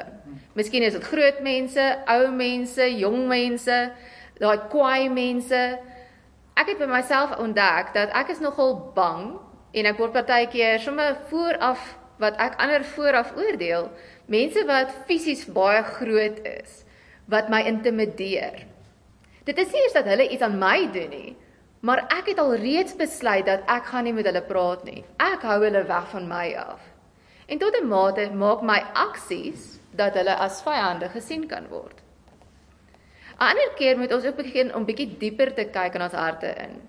Miskien 0.58 0.84
is 0.84 0.98
dit 0.98 1.06
groot 1.08 1.40
mense, 1.46 1.86
ou 2.12 2.32
mense, 2.36 2.90
jong 3.00 3.28
mense, 3.30 3.78
daai 4.42 4.58
kwaai 4.72 5.08
mense. 5.14 5.62
Ek 6.58 6.74
het 6.74 6.82
by 6.82 6.90
myself 6.92 7.38
ontdek 7.40 7.94
dat 7.96 8.12
ek 8.18 8.34
is 8.36 8.44
nogal 8.44 8.76
bang 8.98 9.38
en 9.78 9.90
ek 9.94 10.02
word 10.02 10.16
partykeer 10.18 10.82
sommer 10.84 11.16
vooraf 11.30 11.94
wat 12.20 12.36
ek 12.42 12.58
ander 12.60 12.84
vooraf 12.96 13.36
oordeel, 13.38 13.92
mense 14.26 14.64
wat 14.68 14.94
fisies 15.08 15.46
baie 15.54 15.84
groot 15.86 16.42
is, 16.50 16.82
wat 17.30 17.52
my 17.54 17.62
intimideer. 17.70 18.66
Dit 19.46 19.60
is 19.62 19.70
nie 19.72 19.84
eers 19.86 19.96
dat 19.96 20.10
hulle 20.10 20.26
iets 20.28 20.44
aan 20.44 20.58
my 20.60 20.80
doen 20.92 21.14
nie, 21.14 21.36
maar 21.80 22.06
ek 22.10 22.34
het 22.34 22.40
al 22.40 22.56
reeds 22.56 22.96
besluit 22.96 23.46
dat 23.46 23.66
ek 23.68 23.86
gaan 23.92 24.04
nie 24.04 24.14
met 24.14 24.26
hulle 24.26 24.42
praat 24.42 24.84
nie. 24.84 25.04
Ek 25.18 25.42
hou 25.42 25.60
hulle 25.64 25.84
weg 25.88 26.10
van 26.10 26.28
my 26.28 26.48
af. 26.58 26.82
En 27.48 27.58
tot 27.58 27.76
'n 27.76 27.88
mate 27.88 28.30
maak 28.34 28.62
my 28.62 28.84
aksies 28.94 29.80
dat 29.92 30.14
hulle 30.14 30.36
as 30.36 30.62
vyande 30.62 31.10
gesien 31.10 31.48
kan 31.48 31.68
word. 31.70 32.02
'n 33.38 33.44
Ander 33.50 33.70
keer 33.76 33.98
moet 33.98 34.14
ons 34.14 34.26
ook 34.26 34.36
begin 34.36 34.74
om 34.76 34.86
bietjie 34.86 35.18
dieper 35.18 35.54
te 35.54 35.66
kyk 35.66 35.96
in 35.96 36.02
ons 36.02 36.14
harte 36.14 36.48
in. 36.48 36.82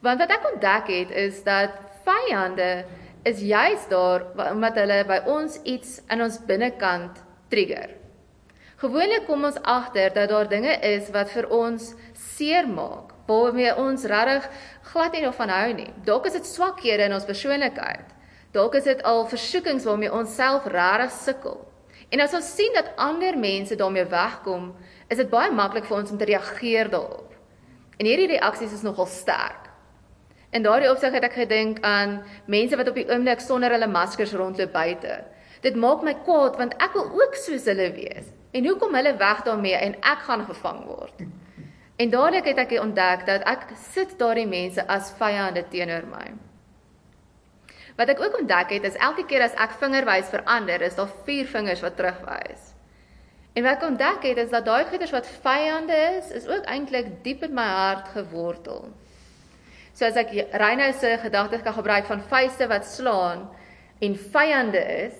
Want 0.00 0.18
wat 0.18 0.30
ek 0.30 0.52
ontdek 0.52 0.86
het 0.86 1.10
is 1.10 1.42
dat 1.42 1.70
vyande 2.04 2.84
is 3.24 3.40
juis 3.40 3.88
daar 3.88 4.22
omdat 4.52 4.74
hulle 4.74 5.04
by 5.08 5.20
ons 5.26 5.58
iets 5.62 6.00
in 6.08 6.22
ons 6.22 6.38
binnekant 6.46 7.18
trigger. 7.48 7.90
Gewoonlik 8.76 9.24
kom 9.26 9.44
ons 9.48 9.58
agter 9.62 10.12
dat 10.14 10.28
daar 10.28 10.48
dinge 10.48 10.74
is 10.84 11.08
wat 11.10 11.30
vir 11.32 11.48
ons 11.50 11.94
seermaak, 12.12 13.15
waarmee 13.26 13.76
ons 13.76 14.04
regtig 14.04 14.48
glad 14.92 15.12
nie 15.12 15.32
van 15.32 15.48
hou 15.48 15.72
nie. 15.72 15.90
Dalk 16.04 16.26
is 16.26 16.36
dit 16.38 16.46
swakhede 16.46 17.08
in 17.08 17.14
ons 17.16 17.24
persoonlikheid. 17.24 18.14
Dalk 18.52 18.74
is 18.74 18.84
dit 18.84 19.02
al 19.02 19.26
versoekings 19.28 19.84
waarmee 19.84 20.12
ons 20.12 20.34
self 20.34 20.66
regtig 20.66 21.12
sukkel. 21.12 21.58
En 22.08 22.22
as 22.22 22.34
ons 22.34 22.54
sien 22.54 22.72
dat 22.74 22.92
ander 22.96 23.38
mense 23.38 23.76
daarmee 23.76 24.06
wegkom, 24.06 24.74
is 25.10 25.18
dit 25.18 25.30
baie 25.30 25.50
maklik 25.52 25.84
vir 25.88 25.96
ons 25.98 26.10
om 26.10 26.18
te 26.18 26.28
reageer 26.28 26.90
daarop. 26.90 27.34
En 27.98 28.06
hierdie 28.06 28.30
reaksies 28.36 28.72
is 28.72 28.84
nogal 28.86 29.08
sterk. 29.10 29.66
In 30.54 30.62
daardie 30.62 30.90
opsig 30.90 31.12
het 31.12 31.24
ek 31.26 31.34
gedink 31.36 31.80
aan 31.84 32.20
mense 32.46 32.76
wat 32.78 32.88
op 32.88 32.96
die 32.96 33.08
oomblik 33.10 33.42
sonder 33.42 33.74
hulle 33.74 33.88
maskers 33.90 34.34
rondloop 34.36 34.72
buite. 34.72 35.18
Dit 35.64 35.76
maak 35.76 36.04
my 36.06 36.14
kwaad 36.24 36.56
want 36.60 36.76
ek 36.82 36.94
wil 36.94 37.10
ook 37.18 37.34
soos 37.40 37.66
hulle 37.66 37.90
wees. 37.96 38.30
En 38.56 38.64
hoe 38.64 38.76
kom 38.80 38.94
hulle 38.94 39.16
weg 39.18 39.42
daarmee 39.44 39.76
en 39.76 39.98
ek 40.00 40.22
gaan 40.28 40.46
gevang 40.46 40.84
word? 40.86 41.26
En 41.96 42.10
dadelik 42.12 42.44
het 42.44 42.58
ek 42.60 42.74
ontdek 42.80 43.24
dat 43.26 43.46
ek 43.48 43.70
sit 43.92 44.18
daardie 44.20 44.48
mense 44.48 44.82
as 44.92 45.14
vyande 45.16 45.64
teenoor 45.72 46.04
my. 46.10 46.26
Wat 47.96 48.12
ek 48.12 48.20
ook 48.20 48.40
ontdek 48.42 48.74
het 48.76 48.84
is 48.84 48.98
elke 49.00 49.24
keer 49.24 49.46
as 49.46 49.56
ek 49.56 49.78
vingerwys 49.80 50.28
verander, 50.28 50.82
is 50.84 50.98
daar 50.98 51.12
vier 51.24 51.48
vingers 51.48 51.80
wat 51.80 51.96
terugwys. 51.96 52.72
En 53.56 53.64
wat 53.64 53.78
ek 53.78 53.88
ontdek 53.88 54.28
het 54.28 54.42
is 54.44 54.52
dat 54.52 54.68
daai 54.68 54.84
goeters 54.90 55.14
wat 55.16 55.28
vyande 55.40 55.96
is, 56.18 56.28
is 56.36 56.48
ook 56.48 56.68
eintlik 56.68 57.08
diep 57.24 57.46
in 57.48 57.56
my 57.56 57.64
hart 57.64 58.12
gewortel. 58.12 58.90
So 59.96 60.04
as 60.04 60.18
ek 60.20 60.34
Reynou 60.60 60.90
se 60.92 61.14
gedagtes 61.22 61.64
kan 61.64 61.72
gebruik 61.72 62.04
van 62.04 62.20
vuiste 62.28 62.68
wat 62.68 62.84
slaan 62.84 63.46
en 64.04 64.18
vyande 64.34 64.82
is, 65.08 65.16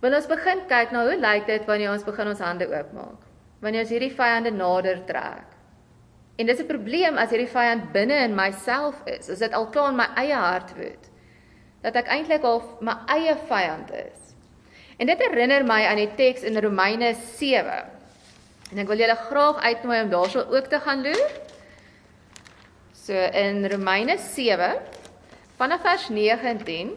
wil 0.00 0.14
ons 0.14 0.30
begin 0.30 0.62
kyk 0.70 0.94
na 0.94 1.02
hoe 1.08 1.18
lyk 1.18 1.50
dit 1.50 1.66
wanneer 1.66 1.90
ons 1.90 2.06
begin 2.06 2.30
ons 2.30 2.44
hande 2.46 2.70
oopmaak. 2.70 3.26
Wanneer 3.60 3.82
ons 3.82 3.90
hierdie 3.90 4.14
vyande 4.14 4.54
nader 4.54 5.02
trek. 5.10 5.58
En 6.36 6.46
dis 6.46 6.60
'n 6.60 6.66
probleem 6.66 7.18
as 7.18 7.30
hierdie 7.30 7.50
vyand 7.50 7.92
binne 7.92 8.18
in 8.24 8.34
myself 8.34 9.02
is, 9.04 9.28
as 9.28 9.38
dit 9.38 9.52
al 9.52 9.68
klaar 9.68 9.90
in 9.90 9.96
my 9.96 10.08
eie 10.16 10.34
hart 10.34 10.74
woed. 10.76 11.10
Dat 11.82 11.94
ek 11.94 12.06
eintlik 12.06 12.42
al 12.42 12.62
my 12.80 12.96
eie 13.06 13.36
vyand 13.48 13.90
is. 13.90 14.34
En 14.98 15.06
dit 15.06 15.18
herinner 15.18 15.64
my 15.64 15.86
aan 15.86 15.96
die 15.96 16.14
teks 16.14 16.42
in 16.42 16.58
Romeine 16.60 17.14
7. 17.14 17.84
En 18.70 18.78
ek 18.78 18.86
wil 18.86 18.98
julle 18.98 19.16
graag 19.16 19.62
uitnooi 19.62 20.02
om 20.02 20.10
daarso 20.10 20.40
ook 20.40 20.66
te 20.66 20.80
gaan 20.80 21.02
loer. 21.02 21.30
So 22.92 23.12
in 23.12 23.66
Romeine 23.66 24.18
7 24.18 24.76
vanaf 25.56 25.80
vers 25.80 26.08
19 26.08 26.92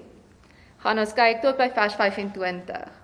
gaan 0.78 1.00
ons 1.00 1.14
kyk 1.14 1.42
tot 1.42 1.58
by 1.58 1.70
vers 1.74 1.96
25. 1.96 3.03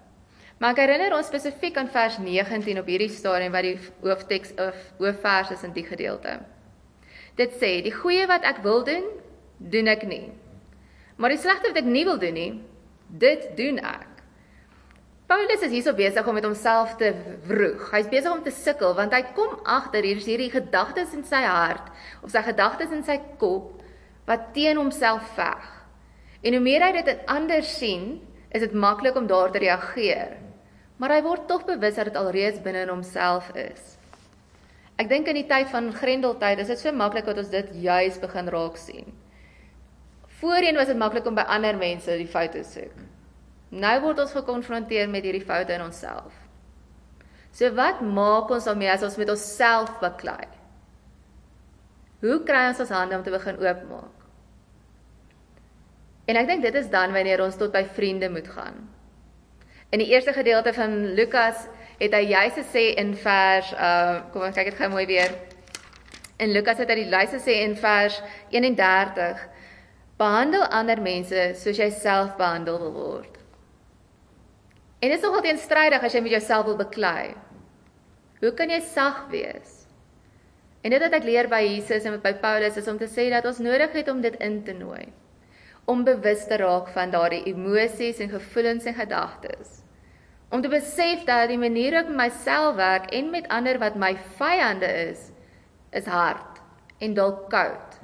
Maar 0.60 0.76
ek 0.76 0.82
herinner 0.84 1.16
ons 1.16 1.30
spesifiek 1.32 1.78
aan 1.80 1.88
vers 1.88 2.18
19 2.20 2.82
op 2.82 2.90
hierdie 2.92 3.12
stadium 3.14 3.54
wat 3.56 3.64
die 3.64 3.78
hoofteks 4.04 4.52
of 4.60 4.80
hoofvers 5.00 5.54
is 5.56 5.64
in 5.64 5.72
die 5.72 5.86
gedeelte. 5.88 6.42
Dit 7.40 7.56
sê: 7.62 7.80
"Die 7.82 7.96
goeie 7.96 8.28
wat 8.28 8.44
ek 8.44 8.60
wil 8.64 8.84
doen, 8.84 9.08
doen 9.58 9.88
ek 9.88 10.04
nie. 10.04 10.34
Maar 11.16 11.30
die 11.30 11.40
slegte 11.40 11.72
wat 11.72 11.80
ek 11.80 11.88
nie 11.88 12.04
wil 12.04 12.20
doen 12.20 12.34
nie, 12.34 12.62
dit 13.08 13.48
doen 13.56 13.80
ek." 13.80 14.08
Paulus 15.30 15.62
is 15.62 15.72
hierso 15.72 15.94
besig 15.94 16.28
om 16.28 16.34
met 16.34 16.44
homself 16.44 16.98
te 16.98 17.14
wroeg. 17.48 17.92
Hy's 17.94 18.10
besig 18.10 18.32
om 18.32 18.44
te 18.44 18.52
sukkel 18.52 18.96
want 18.96 19.14
hy 19.14 19.22
kom 19.38 19.60
agter 19.64 20.04
hier 20.04 20.18
is 20.18 20.26
hierdie 20.26 20.52
gedagtes 20.52 21.14
in 21.14 21.24
sy 21.24 21.44
hart 21.46 21.92
of 22.24 22.32
sy 22.32 22.42
gedagtes 22.42 22.92
in 22.92 23.04
sy 23.04 23.20
kop 23.38 23.80
wat 24.26 24.54
teen 24.54 24.78
homself 24.78 25.24
veg. 25.38 25.64
En 26.42 26.54
hoe 26.54 26.62
meer 26.62 26.82
hy 26.82 26.92
dit 26.92 27.08
in 27.08 27.26
ander 27.28 27.64
sien, 27.64 28.20
is 28.50 28.62
dit 28.66 28.74
maklik 28.74 29.16
om 29.16 29.28
daar 29.28 29.52
te 29.52 29.62
reageer. 29.62 30.49
Maar 31.00 31.16
hy 31.16 31.22
word 31.24 31.48
tog 31.48 31.64
bewus 31.68 31.96
dat 31.96 32.12
dit 32.12 32.20
alreeds 32.20 32.60
binne 32.64 32.84
in 32.84 32.92
homself 32.92 33.48
is. 33.56 33.96
Ek 35.00 35.08
dink 35.08 35.30
in 35.32 35.40
die 35.40 35.48
tyd 35.48 35.70
van 35.72 35.94
Grendeltyd 35.96 36.60
is 36.60 36.74
dit 36.74 36.82
so 36.82 36.92
maklik 36.92 37.30
dat 37.30 37.40
ons 37.40 37.54
dit 37.54 37.72
juis 37.86 38.20
begin 38.20 38.52
raak 38.52 38.76
sien. 38.80 39.08
Voorheen 40.42 40.76
was 40.80 40.92
dit 40.92 41.00
maklik 41.00 41.28
om 41.28 41.40
by 41.40 41.48
ander 41.48 41.80
mense 41.80 42.20
die 42.20 42.28
foute 42.28 42.66
soek. 42.68 43.00
Nou 43.72 43.96
word 44.04 44.20
ons 44.26 44.36
gekonfronteer 44.36 45.08
met 45.12 45.24
hierdie 45.24 45.46
foute 45.46 45.76
in 45.76 45.86
onsself. 45.86 46.36
So 47.56 47.72
wat 47.78 48.04
maak 48.04 48.52
ons 48.52 48.68
daarmee 48.68 48.92
as 48.92 49.04
ons 49.08 49.18
met 49.20 49.32
onsself 49.32 49.96
beklei? 50.04 50.48
Hoe 52.20 52.42
kry 52.44 52.68
ons 52.74 52.84
ons 52.84 52.92
hande 52.92 53.16
om 53.16 53.24
te 53.24 53.32
begin 53.32 53.60
oopmaak? 53.62 54.16
En 56.30 56.38
ek 56.38 56.48
dink 56.50 56.66
dit 56.68 56.76
is 56.76 56.92
dan 56.92 57.16
wanneer 57.16 57.42
ons 57.42 57.56
tot 57.58 57.72
by 57.74 57.86
vriende 57.88 58.28
moet 58.30 58.48
gaan. 58.52 58.84
In 59.90 60.00
die 60.04 60.10
eerste 60.12 60.34
gedeelte 60.34 60.74
van 60.74 61.14
Lukas 61.18 61.66
het 62.00 62.14
hy 62.14 62.28
juis 62.30 62.54
gesê 62.54 62.84
in 63.02 63.16
vers 63.18 63.72
uh 63.74 64.20
kom 64.30 64.46
ons 64.46 64.56
kyk 64.56 64.70
dit 64.70 64.78
gou 64.78 64.90
mooi 64.94 65.06
weer. 65.10 65.34
In 66.38 66.54
Lukas 66.54 66.78
het 66.78 66.92
hy 66.94 67.00
die 67.02 67.10
lyse 67.10 67.42
sê 67.42 67.64
in 67.66 67.74
vers 67.80 68.20
31 68.54 69.42
behandel 70.20 70.68
ander 70.70 71.02
mense 71.02 71.48
soos 71.58 71.82
jy 71.82 71.90
self 71.96 72.36
behandel 72.38 72.78
wil 72.84 72.94
word. 72.94 73.40
En 75.00 75.10
dit 75.10 75.18
is 75.18 75.26
nogal 75.26 75.48
teenstrydig 75.48 76.06
as 76.06 76.14
jy 76.14 76.22
met 76.22 76.36
jouself 76.38 76.70
wil 76.70 76.80
beklei. 76.80 77.34
Hoe 78.44 78.54
kan 78.56 78.70
jy 78.70 78.80
sag 78.94 79.26
wees? 79.34 79.74
En 80.84 80.94
dit 80.94 81.02
wat 81.02 81.18
ek 81.18 81.28
leer 81.28 81.50
by 81.52 81.64
Jesus 81.66 82.06
en 82.08 82.22
by 82.24 82.36
Paulus 82.40 82.78
is 82.80 82.88
om 82.88 83.00
te 83.00 83.10
sê 83.10 83.28
dat 83.34 83.48
ons 83.50 83.60
nodig 83.64 83.96
het 83.98 84.12
om 84.12 84.22
dit 84.22 84.38
in 84.44 84.62
te 84.64 84.76
nooi. 84.78 85.10
Om 85.90 86.06
bewus 86.08 86.46
te 86.48 86.62
raak 86.62 86.94
van 86.94 87.12
daardie 87.12 87.44
emosies 87.52 88.22
en 88.22 88.32
gevoelens 88.38 88.88
en 88.88 88.96
gedagtes. 88.96 89.79
Om 90.50 90.62
te 90.62 90.70
besef 90.72 91.24
dat 91.28 91.52
die 91.52 91.60
manier 91.62 91.94
hoe 91.94 92.02
ek 92.08 92.16
myself 92.16 92.76
werk 92.80 93.12
en 93.14 93.30
met 93.30 93.48
ander 93.54 93.78
wat 93.82 93.98
my 94.02 94.16
vyande 94.40 94.90
is, 95.10 95.30
is 95.94 96.10
hard 96.10 96.62
en 96.98 97.14
dalk 97.14 97.46
koud. 97.54 98.00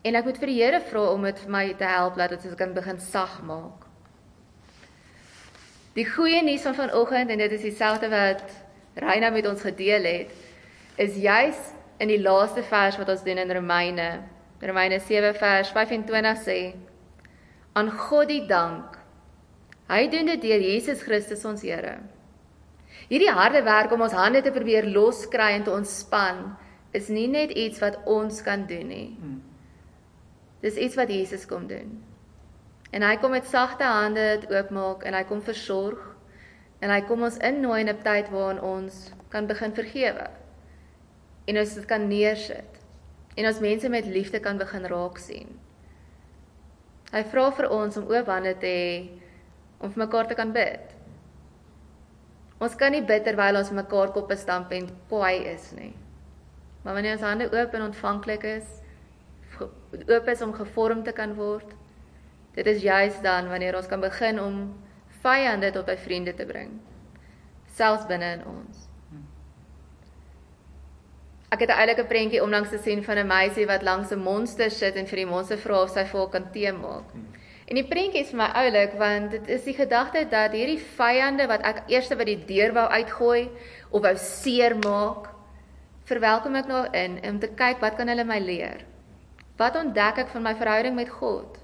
En 0.00 0.16
ek 0.16 0.24
moet 0.24 0.40
vir 0.40 0.48
die 0.48 0.60
Here 0.62 0.80
vra 0.88 1.02
om 1.12 1.26
dit 1.28 1.42
vir 1.44 1.52
my 1.52 1.64
te 1.76 1.88
help 1.88 2.16
dat 2.16 2.32
dit 2.32 2.56
kan 2.56 2.72
begin 2.72 3.00
sag 3.04 3.40
maak. 3.44 3.84
Die 5.98 6.06
goeie 6.06 6.40
nuus 6.46 6.64
van 6.64 6.78
vanoggend 6.78 7.32
en 7.34 7.42
dit 7.42 7.52
is 7.52 7.66
dieselfde 7.66 8.08
wat 8.08 8.44
Reina 9.00 9.30
met 9.30 9.46
ons 9.46 9.60
gedeel 9.60 10.06
het, 10.06 10.32
is 10.96 11.18
juis 11.20 11.58
in 12.00 12.08
die 12.08 12.20
laaste 12.22 12.62
vers 12.64 12.96
wat 12.96 13.10
ons 13.12 13.24
doen 13.26 13.40
in 13.42 13.52
Romeine. 13.52 14.08
Romeine 14.64 15.00
7 15.00 15.34
vers 15.36 15.72
25 15.76 16.40
sê: 16.46 16.58
Aan 17.76 17.90
God 17.90 18.28
die 18.28 18.46
dank. 18.48 18.99
Hy 19.90 20.06
doen 20.06 20.28
dit 20.30 20.42
deur 20.42 20.62
Jesus 20.62 21.02
Christus 21.02 21.42
ons 21.48 21.62
Here. 21.66 21.96
Hierdie 23.10 23.32
harde 23.34 23.64
werk 23.66 23.90
om 23.90 24.04
ons 24.06 24.14
hande 24.14 24.42
te 24.42 24.52
probeer 24.54 24.86
loskry 24.86 25.56
en 25.56 25.64
te 25.66 25.72
ontspan 25.74 26.44
is 26.94 27.08
nie 27.10 27.26
net 27.30 27.50
iets 27.58 27.80
wat 27.82 27.98
ons 28.06 28.38
kan 28.46 28.62
doen 28.70 28.86
nie. 28.86 29.08
Dis 30.62 30.78
iets 30.78 30.94
wat 30.98 31.10
Jesus 31.10 31.46
kom 31.50 31.66
doen. 31.66 31.96
En 32.94 33.02
hy 33.06 33.16
kom 33.22 33.34
met 33.34 33.46
sagte 33.50 33.86
hande 33.86 34.26
dit 34.42 34.50
oopmaak 34.52 35.02
en 35.06 35.14
hy 35.14 35.22
kom 35.26 35.42
versorg 35.42 36.02
en 36.82 36.90
hy 36.90 37.00
kom 37.08 37.24
ons 37.26 37.38
innooi 37.46 37.80
in 37.82 37.90
'n 37.90 38.02
tyd 38.02 38.30
waarin 38.30 38.62
ons 38.62 39.12
kan 39.28 39.46
begin 39.46 39.72
vergewe. 39.74 40.30
En 41.46 41.58
ons 41.58 41.74
dit 41.74 41.86
kan 41.86 42.08
neersit. 42.08 42.78
En 43.36 43.46
ons 43.46 43.60
mense 43.60 43.88
met 43.88 44.06
liefde 44.06 44.40
kan 44.40 44.58
begin 44.58 44.86
raak 44.86 45.18
sien. 45.18 45.58
Hy 47.12 47.22
vra 47.22 47.50
vir 47.50 47.70
ons 47.70 47.96
om 47.96 48.06
oop 48.06 48.26
hande 48.26 48.54
te 48.58 48.66
hê 48.66 49.20
om 49.80 49.92
vir 49.92 50.04
mekaar 50.04 50.28
te 50.28 50.36
kan 50.38 50.52
bid. 50.52 50.96
Ons 52.60 52.76
kan 52.76 52.92
nie 52.92 53.02
bid 53.02 53.24
terwyl 53.24 53.56
ons 53.56 53.72
mekaar 53.72 54.12
koppe 54.12 54.36
stamp 54.36 54.72
en 54.76 54.90
kwaai 55.08 55.48
is 55.48 55.70
nie. 55.72 55.94
Maar 56.84 56.96
wanneer 56.98 57.16
ons 57.16 57.24
hande 57.24 57.48
oop 57.48 57.74
en 57.76 57.86
ontvanklik 57.88 58.44
is, 58.44 58.68
oop 59.60 60.28
is 60.28 60.42
om 60.44 60.52
gevorm 60.56 61.02
te 61.04 61.12
kan 61.16 61.34
word, 61.36 61.72
dit 62.54 62.66
is 62.66 62.82
juis 62.84 63.16
dan 63.24 63.48
wanneer 63.48 63.76
ons 63.76 63.88
kan 63.88 64.00
begin 64.00 64.40
om 64.40 64.60
vyande 65.24 65.72
tot 65.72 65.88
by 65.88 65.96
vriende 66.00 66.34
te 66.36 66.46
bring, 66.48 66.76
selfs 67.76 68.06
binne 68.08 68.32
in 68.38 68.46
ons. 68.48 68.86
Ek 71.50 71.64
het 71.64 71.70
'n 71.70 71.80
eilike 71.82 72.04
prentjie 72.04 72.42
onlangs 72.42 72.70
gesien 72.70 73.02
van 73.04 73.18
'n 73.18 73.26
meisie 73.26 73.66
wat 73.66 73.82
langs 73.82 74.12
'n 74.12 74.18
monster 74.18 74.70
sit 74.70 74.96
en 74.96 75.06
vir 75.06 75.16
die 75.16 75.26
monster 75.26 75.58
vra 75.58 75.82
of 75.82 75.90
sy 75.90 76.04
vir 76.04 76.20
haar 76.20 76.30
kan 76.30 76.50
tee 76.52 76.72
maak. 76.72 77.04
En 77.70 77.78
die 77.78 77.86
prentjie 77.86 78.24
is 78.24 78.32
vir 78.32 78.40
my 78.40 78.48
oulik 78.64 78.96
want 78.98 79.30
dit 79.30 79.50
is 79.54 79.62
die 79.62 79.76
gedagte 79.76 80.24
dat 80.30 80.56
hierdie 80.58 80.80
vyande 80.98 81.44
wat 81.46 81.62
ek 81.68 81.84
eers 81.92 82.08
by 82.18 82.26
die 82.26 82.40
deur 82.48 82.72
wou 82.74 82.86
uitgooi 82.90 83.44
of 83.94 84.02
wou 84.02 84.14
seermaak, 84.18 85.28
verwelkom 86.10 86.58
ek 86.58 86.66
nou 86.66 86.80
in 86.98 87.20
om 87.28 87.38
te 87.38 87.52
kyk 87.54 87.78
wat 87.84 87.94
kan 87.94 88.10
hulle 88.10 88.24
my 88.26 88.40
leer? 88.42 88.82
Wat 89.60 89.78
ontdek 89.78 90.18
ek 90.24 90.32
van 90.32 90.42
my 90.48 90.54
verhouding 90.58 90.96
met 90.98 91.12
God? 91.14 91.60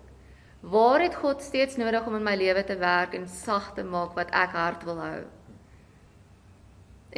Waar 0.63 1.03
het 1.03 1.19
God 1.19 1.43
steeds 1.43 1.75
nodig 1.81 2.07
om 2.07 2.15
in 2.21 2.25
my 2.29 2.37
lewe 2.39 2.63
te 2.65 2.79
werk 2.79 3.19
en 3.19 3.27
sag 3.27 3.73
te 3.75 3.83
maak 3.83 4.15
wat 4.15 4.31
ek 4.31 4.55
hard 4.55 4.87
wil 4.87 5.03
hou? 5.03 5.21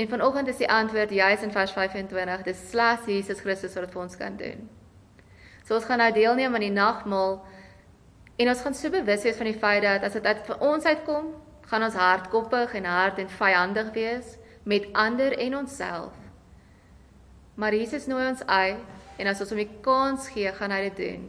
En 0.00 0.08
vanoggend 0.08 0.48
is 0.48 0.64
die 0.64 0.70
antwoord 0.70 1.12
juis 1.12 1.44
in 1.44 1.52
vers 1.52 1.76
25, 1.76 2.42
dis 2.48 2.64
slegs 2.70 3.04
Jesus 3.10 3.44
Christus 3.44 3.76
wat 3.76 3.84
dit 3.84 3.92
vir 3.92 4.02
ons 4.06 4.16
kan 4.16 4.40
doen. 4.40 4.64
So 5.68 5.76
ons 5.76 5.84
gaan 5.84 6.00
nou 6.00 6.12
deelneem 6.16 6.54
aan 6.54 6.64
die 6.70 6.72
nagmaal 6.72 7.40
en 8.38 8.50
ons 8.52 8.60
gaan 8.62 8.76
so 8.76 8.90
bewus 8.94 9.24
wees 9.26 9.38
van 9.38 9.50
die 9.50 9.58
feit 9.58 9.82
dat 9.82 10.04
as 10.06 10.14
dit 10.16 10.26
uit 10.26 10.44
vir 10.46 10.62
ons 10.62 10.84
uitkom, 10.86 11.32
gaan 11.68 11.84
ons 11.84 11.98
hardkoppig 11.98 12.76
en 12.78 12.86
hard 12.88 13.18
en 13.18 13.32
vyandig 13.40 13.90
wees 13.96 14.36
met 14.68 14.86
ander 14.92 15.34
en 15.38 15.56
onsself. 15.62 16.14
Maar 17.58 17.74
Jesus 17.74 18.06
nooi 18.06 18.28
ons 18.28 18.44
uit 18.46 19.18
en 19.18 19.26
as 19.26 19.42
ons 19.42 19.50
hom 19.50 19.60
die 19.60 19.80
kans 19.82 20.30
gee, 20.30 20.52
gaan 20.54 20.72
hy 20.72 20.84
dit 20.86 21.02
doen. 21.02 21.26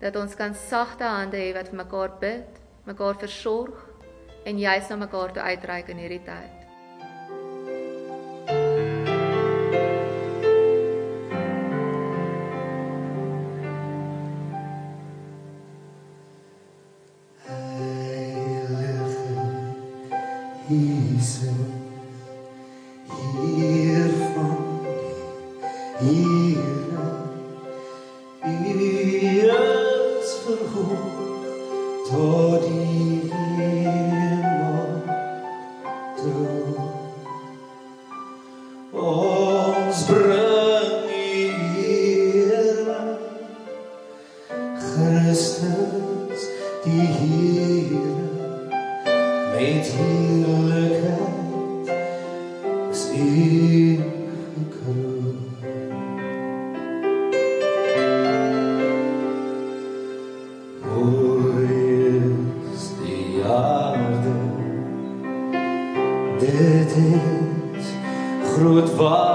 Dat 0.00 0.16
ons 0.16 0.36
kan 0.38 0.54
sagte 0.54 1.04
hande 1.04 1.36
hê 1.36 1.50
wat 1.56 1.72
vir 1.72 1.80
mekaar 1.82 2.14
bid, 2.22 2.60
mekaar 2.86 3.18
versorg 3.20 3.82
en 4.46 4.62
juis 4.62 4.88
na 4.88 5.02
mekaar 5.02 5.34
toe 5.34 5.42
uitreik 5.42 5.90
in 5.92 6.00
hierdie 6.00 6.22
tyd. 6.24 6.59
Groot 69.00 69.29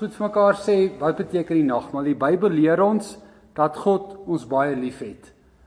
Ons 0.00 0.06
moet 0.08 0.16
vir 0.16 0.30
mekaar 0.30 0.56
sê 0.56 0.74
wat 0.96 1.18
beteken 1.18 1.58
die 1.58 1.66
nagmaal? 1.68 2.06
Die 2.08 2.16
Bybel 2.16 2.54
leer 2.56 2.80
ons 2.80 3.18
dat 3.52 3.74
God 3.76 4.14
ons 4.24 4.46
baie 4.48 4.72
liefhet. 4.72 5.26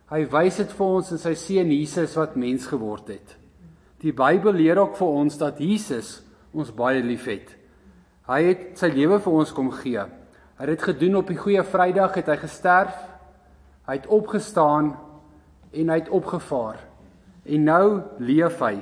Hy 0.10 0.24
wys 0.26 0.58
dit 0.58 0.74
vir 0.74 0.96
ons 0.96 1.12
in 1.14 1.22
sy 1.22 1.36
seun 1.38 1.70
Jesus 1.70 2.16
wat 2.18 2.34
mens 2.42 2.66
geword 2.66 3.12
het. 3.14 3.36
Die 4.02 4.10
Bybel 4.10 4.58
leer 4.58 4.82
ook 4.82 4.98
vir 4.98 5.14
ons 5.22 5.38
dat 5.38 5.62
Jesus 5.62 6.16
ons 6.50 6.74
baie 6.74 7.06
liefhet. 7.06 7.54
Hy 8.26 8.42
het 8.50 8.66
sy 8.82 8.90
lewe 8.96 9.22
vir 9.22 9.38
ons 9.38 9.54
kom 9.54 9.70
gee. 9.70 10.02
Hy 10.02 10.66
het 10.66 10.74
dit 10.80 10.90
gedoen 10.90 11.22
op 11.22 11.30
die 11.30 11.38
goeie 11.38 11.70
Vrydag 11.70 12.18
het 12.18 12.34
hy 12.34 12.42
gesterf. 12.42 12.98
Hy 13.86 14.02
het 14.02 14.10
opgestaan 14.10 14.96
en 15.78 15.94
hy 15.94 16.02
het 16.02 16.10
opgevaar. 16.10 16.82
En 17.46 17.70
nou 17.70 17.88
leef 18.18 18.58
hy. 18.66 18.80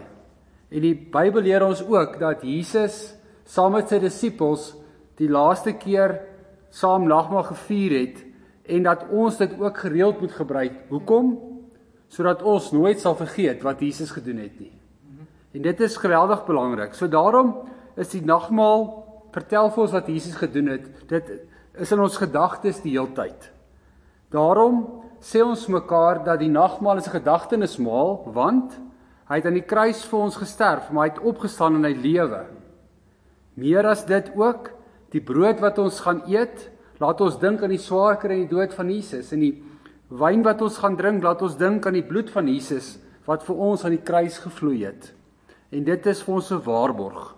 En 0.71 0.87
die 0.87 0.95
Bybel 0.95 1.43
leer 1.43 1.67
ons 1.67 1.83
ook 1.83 2.21
dat 2.23 2.47
Jesus 2.47 3.09
saam 3.43 3.75
met 3.75 3.91
sy 3.91 3.99
disippels 3.99 4.77
die 5.21 5.29
laaste 5.29 5.75
keer 5.77 6.17
saam 6.73 7.05
nagmaal 7.10 7.45
gevier 7.51 7.97
het 7.99 8.21
en 8.71 8.86
dat 8.88 9.05
ons 9.12 9.38
dit 9.38 9.53
ook 9.60 9.77
gereeld 9.84 10.21
moet 10.21 10.34
gebruik. 10.34 10.77
Hoekom? 10.89 11.34
Sodat 12.12 12.43
ons 12.43 12.71
nooit 12.75 12.99
sal 12.99 13.15
vergeet 13.19 13.63
wat 13.65 13.81
Jesus 13.84 14.12
gedoen 14.15 14.41
het 14.43 14.60
nie. 14.60 14.73
En 15.51 15.63
dit 15.65 15.79
is 15.84 15.97
geweldig 15.99 16.45
belangrik. 16.47 16.95
So 16.95 17.07
daarom 17.12 17.55
is 17.99 18.13
die 18.13 18.23
nagmaal 18.23 18.86
vertel 19.36 19.71
vir 19.71 19.84
ons 19.84 19.95
wat 19.95 20.07
Jesus 20.07 20.38
gedoen 20.39 20.71
het. 20.73 20.88
Dit 21.12 21.31
is 21.79 21.91
in 21.91 22.03
ons 22.03 22.19
gedagtes 22.19 22.81
die 22.84 22.95
heeltyd. 22.95 23.49
Daarom 24.31 24.86
sê 25.21 25.43
ons 25.43 25.67
mekaar 25.71 26.23
dat 26.25 26.39
die 26.39 26.51
nagmaal 26.51 26.97
'n 26.97 27.15
gedagtenismaal 27.19 28.31
want 28.34 28.79
hy 29.27 29.36
het 29.36 29.45
aan 29.45 29.60
die 29.60 29.67
kruis 29.67 30.03
vir 30.05 30.19
ons 30.19 30.36
gesterf, 30.36 30.91
maar 30.91 31.07
hy 31.07 31.13
het 31.13 31.23
opgestaan 31.23 31.75
en 31.75 31.84
hy 31.84 31.93
lewe. 31.93 32.45
Meer 33.55 33.86
as 33.88 34.05
dit 34.05 34.31
ook, 34.36 34.71
die 35.12 35.24
brood 35.24 35.60
wat 35.62 35.80
ons 35.82 36.00
gaan 36.04 36.24
eet, 36.30 36.69
laat 37.02 37.21
ons 37.21 37.39
dink 37.41 37.63
aan 37.63 37.74
die 37.74 37.82
swaar 37.82 38.17
kry 38.21 38.38
en 38.38 38.47
die 38.47 38.56
dood 38.56 38.74
van 38.78 38.89
Jesus 38.89 39.32
en 39.36 39.43
die 39.43 39.56
wyn 40.12 40.43
wat 40.43 40.62
ons 40.62 40.78
gaan 40.82 40.97
drink, 41.00 41.24
laat 41.24 41.41
ons 41.41 41.58
dink 41.60 41.86
aan 41.88 41.97
die 41.97 42.08
bloed 42.08 42.30
van 42.34 42.47
Jesus 42.47 42.97
wat 43.28 43.45
vir 43.47 43.60
ons 43.69 43.86
aan 43.86 43.95
die 43.95 44.06
kruis 44.06 44.39
gevloei 44.43 44.84
het. 44.86 45.12
En 45.71 45.86
dit 45.88 46.08
is 46.08 46.21
vir 46.24 46.36
ons 46.36 46.52
'n 46.52 46.63
waarborg. 46.65 47.36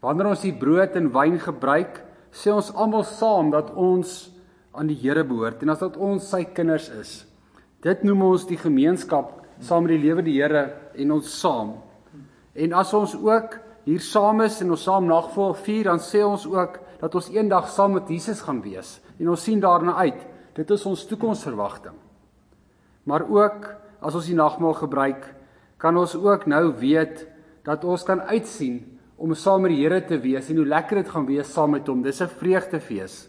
Wanneer 0.00 0.26
ons 0.26 0.42
die 0.42 0.52
brood 0.52 0.96
en 0.96 1.12
wyn 1.12 1.38
gebruik, 1.38 2.02
sê 2.30 2.52
ons 2.52 2.74
almal 2.74 3.04
saam 3.04 3.50
dat 3.50 3.74
ons 3.74 4.30
aan 4.72 4.86
die 4.86 4.98
Here 5.00 5.24
behoort 5.24 5.62
en 5.62 5.70
as 5.70 5.78
dat 5.78 5.96
ons 5.96 6.30
sy 6.30 6.44
kinders 6.44 6.88
is. 6.88 7.26
Dit 7.82 8.04
noem 8.04 8.22
ons 8.22 8.46
die 8.46 8.56
gemeenskap 8.56 9.44
saam 9.60 9.82
met 9.86 9.96
die 9.96 10.06
lewende 10.06 10.30
Here 10.30 10.72
en 10.94 11.12
ons 11.12 11.40
saam. 11.40 11.74
En 12.54 12.72
as 12.72 12.94
ons 12.94 13.14
ook 13.14 13.58
hier 13.88 14.04
saam 14.04 14.42
is 14.44 14.58
en 14.60 14.74
ons 14.74 14.84
saam 14.84 15.06
nagvoel 15.08 15.54
vier, 15.64 15.88
dan 15.88 16.02
sê 16.02 16.20
ons 16.24 16.44
ook 16.50 16.76
dat 17.00 17.14
ons 17.16 17.30
eendag 17.32 17.70
saam 17.72 17.94
met 17.96 18.10
Jesus 18.12 18.42
gaan 18.44 18.60
wees 18.60 18.98
en 19.16 19.30
ons 19.32 19.44
sien 19.48 19.60
daarna 19.62 19.94
uit. 20.04 20.20
Dit 20.58 20.70
is 20.74 20.84
ons 20.90 21.06
toekomsverwagting. 21.08 21.96
Maar 23.08 23.24
ook 23.24 23.68
as 24.04 24.14
ons 24.18 24.28
die 24.28 24.36
nagmaal 24.36 24.76
gebruik, 24.82 25.24
kan 25.80 25.96
ons 25.96 26.16
ook 26.18 26.46
nou 26.50 26.74
weet 26.80 27.24
dat 27.64 27.84
ons 27.86 28.04
kan 28.04 28.20
uitsien 28.28 28.82
om 29.16 29.34
saam 29.34 29.64
met 29.64 29.72
die 29.72 29.80
Here 29.80 30.02
te 30.06 30.18
wees 30.20 30.50
en 30.50 30.60
hoe 30.60 30.68
lekker 30.68 31.00
dit 31.00 31.10
gaan 31.14 31.26
wees 31.26 31.50
saam 31.52 31.72
met 31.74 31.88
hom. 31.88 32.02
Dis 32.02 32.20
'n 32.20 32.28
vreugdefees. 32.28 33.28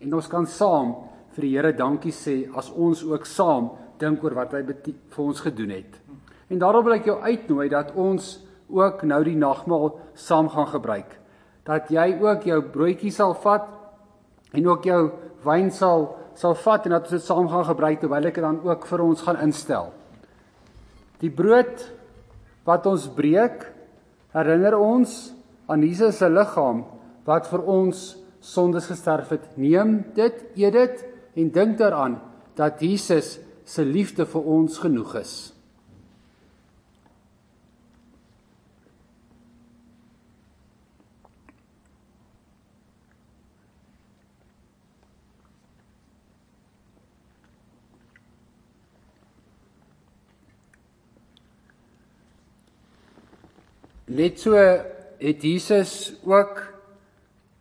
En 0.00 0.14
ons 0.14 0.28
kan 0.28 0.46
saam 0.46 0.94
vir 1.36 1.42
die 1.42 1.56
Here 1.56 1.72
dankie 1.72 2.12
sê 2.12 2.50
as 2.54 2.70
ons 2.70 3.04
ook 3.04 3.26
saam 3.26 3.70
dink 3.98 4.24
oor 4.24 4.34
wat 4.34 4.52
hy 4.52 4.62
vir 4.62 5.24
ons 5.24 5.40
gedoen 5.40 5.70
het. 5.70 6.00
En 6.50 6.58
daarom 6.58 6.84
wil 6.84 6.94
ek 6.94 7.04
jou 7.04 7.20
uitnooi 7.20 7.68
dat 7.68 7.94
ons 7.94 8.49
ook 8.72 9.02
nou 9.02 9.20
die 9.24 9.36
nagmaal 9.36 9.98
saam 10.14 10.48
gaan 10.48 10.70
gebruik. 10.70 11.18
Dat 11.66 11.90
jy 11.92 12.18
ook 12.20 12.46
jou 12.48 12.60
broodjie 12.72 13.12
sal 13.14 13.34
vat 13.42 13.68
en 14.52 14.66
ook 14.68 14.84
jou 14.88 15.02
wyn 15.44 15.70
sal 15.70 16.08
sal 16.40 16.54
vat 16.56 16.86
en 16.86 16.94
dat 16.94 17.08
ons 17.08 17.16
dit 17.18 17.24
saam 17.24 17.48
gaan 17.50 17.66
gebruik 17.66 18.00
terwyl 18.00 18.28
ek 18.30 18.38
dit 18.38 18.44
dan 18.44 18.60
ook 18.64 18.86
vir 18.88 19.02
ons 19.04 19.24
gaan 19.26 19.40
instel. 19.44 19.90
Die 21.20 21.32
brood 21.32 21.84
wat 22.64 22.86
ons 22.88 23.08
breek 23.12 23.66
herinner 24.32 24.78
ons 24.78 25.34
aan 25.70 25.84
Jesus 25.84 26.20
se 26.20 26.30
liggaam 26.30 26.84
wat 27.26 27.50
vir 27.50 27.66
ons 27.68 28.00
sondes 28.40 28.88
gesterf 28.88 29.34
het. 29.34 29.44
Neem 29.60 30.00
dit, 30.16 30.44
eet 30.56 30.72
dit 30.74 31.04
en 31.36 31.52
dink 31.52 31.78
daaraan 31.78 32.18
dat 32.56 32.80
Jesus 32.80 33.38
se 33.64 33.84
liefde 33.84 34.26
vir 34.26 34.46
ons 34.56 34.78
genoeg 34.82 35.14
is. 35.20 35.34
Net 54.10 54.40
so 54.42 54.58
het 54.58 55.44
Jesus 55.46 56.16
ook 56.26 56.64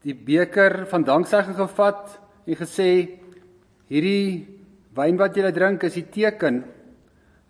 die 0.02 0.16
beker 0.16 0.88
van 0.90 1.04
danksegging 1.06 1.54
gevat 1.60 2.16
en 2.50 2.58
gesê 2.58 2.90
hierdie 3.92 4.48
wyn 4.98 5.20
wat 5.20 5.38
julle 5.38 5.52
drink 5.54 5.86
is 5.86 6.00
die 6.00 6.08
teken 6.10 6.64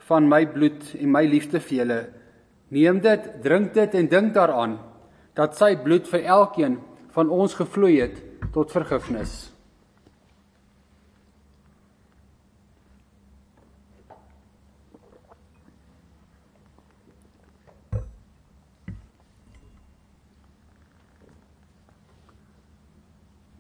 van 0.10 0.28
my 0.28 0.42
bloed 0.52 0.84
en 1.00 1.14
my 1.14 1.24
liefde 1.30 1.62
vir 1.64 1.78
julle. 1.78 2.00
Neem 2.76 3.00
dit, 3.06 3.30
drink 3.46 3.72
dit 3.78 3.96
en 4.02 4.12
dink 4.12 4.34
daaraan 4.36 4.76
dat 5.38 5.56
sy 5.56 5.78
bloed 5.80 6.10
vir 6.12 6.28
elkeen 6.28 6.76
van 7.16 7.32
ons 7.32 7.56
gevloei 7.56 8.02
het 8.02 8.20
tot 8.52 8.74
vergifnis. 8.76 9.54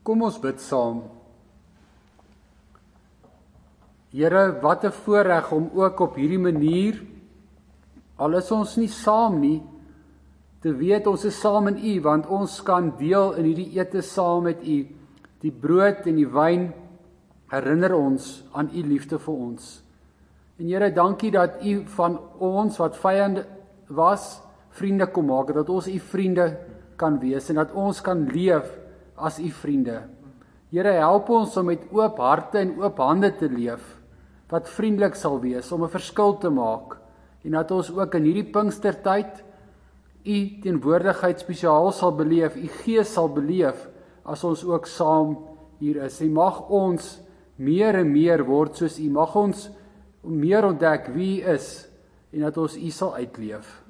Kom 0.09 0.23
ons 0.25 0.39
bid 0.41 0.57
saam. 0.57 1.03
Here, 4.09 4.57
wat 4.63 4.83
'n 4.83 4.91
voorreg 5.05 5.51
om 5.51 5.69
ook 5.73 5.99
op 5.99 6.15
hierdie 6.15 6.41
manier 6.41 6.97
al 8.17 8.33
is 8.33 8.49
ons 8.51 8.75
nie 8.77 8.87
saam 8.87 9.39
nie, 9.39 9.61
te 10.61 10.73
weet 10.73 11.05
ons 11.07 11.25
is 11.25 11.39
saam 11.39 11.67
in 11.67 11.77
U 11.77 12.01
want 12.01 12.25
ons 12.25 12.63
kan 12.63 12.89
deel 12.97 13.33
in 13.37 13.45
hierdie 13.45 13.77
ete 13.77 14.01
saam 14.01 14.43
met 14.43 14.63
U. 14.63 14.87
Die 15.41 15.51
brood 15.51 16.07
en 16.07 16.15
die 16.15 16.27
wyn 16.27 16.73
herinner 17.51 17.93
ons 17.93 18.43
aan 18.51 18.69
U 18.73 18.81
liefde 18.81 19.19
vir 19.19 19.35
ons. 19.35 19.83
En 20.57 20.65
Here, 20.65 20.91
dankie 20.91 21.31
dat 21.31 21.61
U 21.61 21.85
van 21.85 22.19
ons 22.39 22.77
wat 22.77 22.97
vyande 22.97 23.45
was, 23.87 24.41
vriende 24.69 25.05
kom 25.05 25.25
maak, 25.25 25.53
dat 25.53 25.69
ons 25.69 25.87
U 25.87 25.99
vriende 25.99 26.57
kan 26.95 27.19
wees 27.19 27.49
en 27.49 27.55
dat 27.55 27.71
ons 27.71 28.01
kan 28.01 28.25
leef 28.25 28.78
as 29.19 29.39
u 29.39 29.49
vriende. 29.49 30.01
Here 30.71 30.91
help 31.01 31.29
ons 31.29 31.57
om 31.57 31.65
met 31.65 31.85
oop 31.91 32.17
harte 32.21 32.61
en 32.61 32.75
oop 32.81 32.97
hande 32.97 33.31
te 33.37 33.49
leef 33.49 33.95
wat 34.49 34.69
vriendelik 34.69 35.15
sal 35.15 35.39
wees 35.39 35.71
om 35.71 35.83
'n 35.83 35.89
verskil 35.89 36.37
te 36.37 36.49
maak 36.49 36.97
en 37.43 37.51
dat 37.51 37.71
ons 37.71 37.91
ook 37.91 38.15
in 38.15 38.23
hierdie 38.23 38.51
Pinkstertyd 38.51 39.43
u 40.25 40.59
teenwoordigheid 40.61 41.39
spesiaal 41.39 41.91
sal 41.91 42.15
beleef, 42.15 42.55
u 42.55 42.67
gees 42.83 43.13
sal 43.13 43.29
beleef 43.29 43.87
as 44.23 44.43
ons 44.43 44.63
ook 44.63 44.87
saam 44.87 45.37
hier 45.79 46.03
is. 46.03 46.19
En 46.21 46.33
mag 46.33 46.69
ons 46.69 47.19
meer 47.55 47.95
en 47.95 48.11
meer 48.11 48.43
word 48.45 48.75
soos 48.75 48.99
u. 48.99 49.09
Mag 49.09 49.35
ons 49.35 49.69
meer 50.21 50.67
ontdek 50.67 51.09
wie 51.15 51.41
u 51.41 51.53
is 51.55 51.87
en 52.33 52.45
dat 52.45 52.57
ons 52.57 52.77
u 52.77 52.89
sal 52.93 53.15
uitleef. 53.15 53.83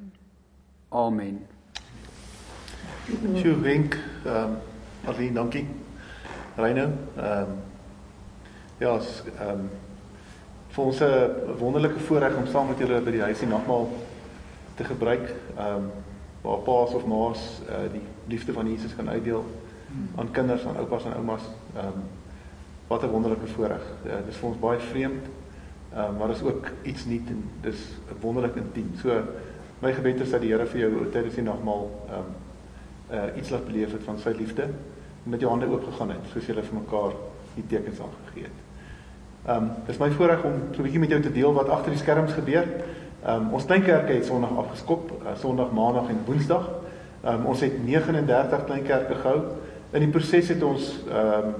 Amen. 0.89 1.41
Sjoe, 3.09 3.57
wenk, 3.61 3.97
ehm 4.25 4.53
um, 4.53 4.68
Arlene, 5.05 5.33
dankie. 5.33 5.67
Reino, 6.55 6.89
ehm 7.15 7.41
um, 7.41 7.47
ja, 8.77 8.99
ehm 9.39 9.49
um, 9.49 9.69
vir 10.69 10.83
ons 10.83 10.99
'n 10.99 11.55
wonderlike 11.59 11.99
voorreg 11.99 12.35
om 12.35 12.47
saam 12.47 12.67
met 12.67 12.77
julle 12.77 13.01
by 13.01 13.11
die 13.11 13.21
huisie 13.21 13.47
nagmaal 13.47 13.89
te 14.75 14.83
gebruik. 14.83 15.33
Ehm 15.57 15.75
um, 15.75 15.91
waar 16.41 16.59
paas 16.63 16.93
of 16.93 17.05
maas 17.05 17.61
uh, 17.69 17.91
die 17.91 18.01
liefde 18.27 18.53
van 18.53 18.67
Jesus 18.67 18.95
kan 18.95 19.09
uitdeel 19.09 19.45
aan 20.15 20.31
kinders, 20.31 20.65
aan 20.65 20.77
oupas 20.77 21.05
en 21.05 21.15
oumas. 21.15 21.43
Ehm 21.75 21.85
um, 21.85 22.03
wat 22.87 23.03
'n 23.03 23.09
wonderlike 23.09 23.47
voorreg. 23.47 23.83
Uh, 24.05 24.11
dit 24.11 24.27
is 24.27 24.37
vir 24.37 24.49
ons 24.49 24.59
baie 24.59 24.79
vreemd. 24.79 25.25
Ehm 25.93 26.03
um, 26.03 26.17
maar 26.17 26.29
is 26.29 26.41
ook 26.41 26.67
iets 26.81 27.05
nuut 27.05 27.27
en 27.27 27.49
dis 27.61 27.87
wonderlik 28.19 28.55
intiem. 28.55 28.91
So 29.01 29.21
my 29.79 29.93
gebed 29.93 30.19
is 30.19 30.29
dat 30.29 30.41
die 30.41 30.51
Here 30.51 30.65
vir 30.65 30.79
jou 30.79 31.09
tydens 31.11 31.35
die 31.35 31.43
nagmaal 31.43 31.89
ehm 32.09 32.19
um, 32.19 32.35
uh 33.09 33.37
iets 33.37 33.49
laat 33.49 33.65
beleef 33.65 33.91
het 33.91 34.03
van 34.03 34.19
sy 34.19 34.29
liefde 34.37 34.67
met 35.29 35.39
jou 35.39 35.51
hande 35.51 35.67
oop 35.67 35.83
gegaan 35.91 36.09
het 36.09 36.31
soos 36.33 36.45
julle 36.45 36.63
vir 36.63 36.79
mekaar 36.79 37.13
die 37.55 37.67
tekens 37.67 37.99
aangegee 37.99 38.43
het. 38.43 38.57
Ehm 39.45 39.63
um, 39.63 39.69
dis 39.87 39.97
my 39.97 40.11
voorreg 40.11 40.43
om 40.43 40.53
'n 40.53 40.81
bietjie 40.81 40.99
met 40.99 41.09
jou 41.09 41.21
te 41.21 41.31
deel 41.31 41.53
wat 41.53 41.69
agter 41.69 41.91
die 41.91 41.99
skerms 41.99 42.33
gebeur. 42.33 42.67
Ehm 43.23 43.35
um, 43.35 43.53
ons 43.53 43.65
kleinkerke 43.65 44.13
het 44.13 44.25
Sondag 44.25 44.57
afgeskop, 44.57 45.11
uh, 45.11 45.37
Sondag, 45.37 45.71
Maandag 45.71 46.09
en 46.09 46.21
Woensdag. 46.25 46.69
Ehm 47.23 47.39
um, 47.39 47.45
ons 47.45 47.59
het 47.59 47.85
39 47.85 48.65
kleinkerke 48.65 49.15
gehou 49.15 49.41
in 49.91 49.99
die 50.05 50.13
proses 50.13 50.51
het 50.53 50.63
ons 50.63 50.99
ehm 51.09 51.47
um, 51.47 51.53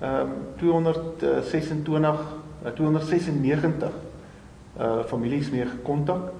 ehm 0.00 0.20
um, 0.20 0.32
226 0.56 2.20
uh, 2.64 2.70
296 2.74 3.90
uh 4.78 5.04
families 5.04 5.50
mee 5.50 5.66
gekontak 5.66 6.32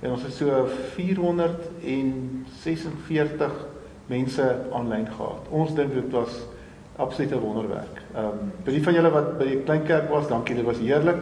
en 0.00 0.10
ons 0.10 0.22
het 0.22 0.32
so 0.32 0.68
446 0.94 3.66
mense 4.06 4.44
aanlyn 4.72 5.06
gehad. 5.06 5.48
Ons 5.50 5.74
dink 5.74 5.94
dit 5.94 6.12
was 6.14 6.46
absolute 6.96 7.40
wonderwerk. 7.40 8.02
Ehm 8.14 8.24
um, 8.24 8.52
vir 8.64 8.78
die 8.78 8.82
van 8.82 8.96
julle 8.96 9.12
wat 9.12 9.32
by 9.38 9.48
die 9.50 9.62
kleinkerk 9.66 10.08
was, 10.10 10.28
dankie, 10.28 10.56
dit 10.56 10.64
was 10.64 10.80
heerlik. 10.80 11.20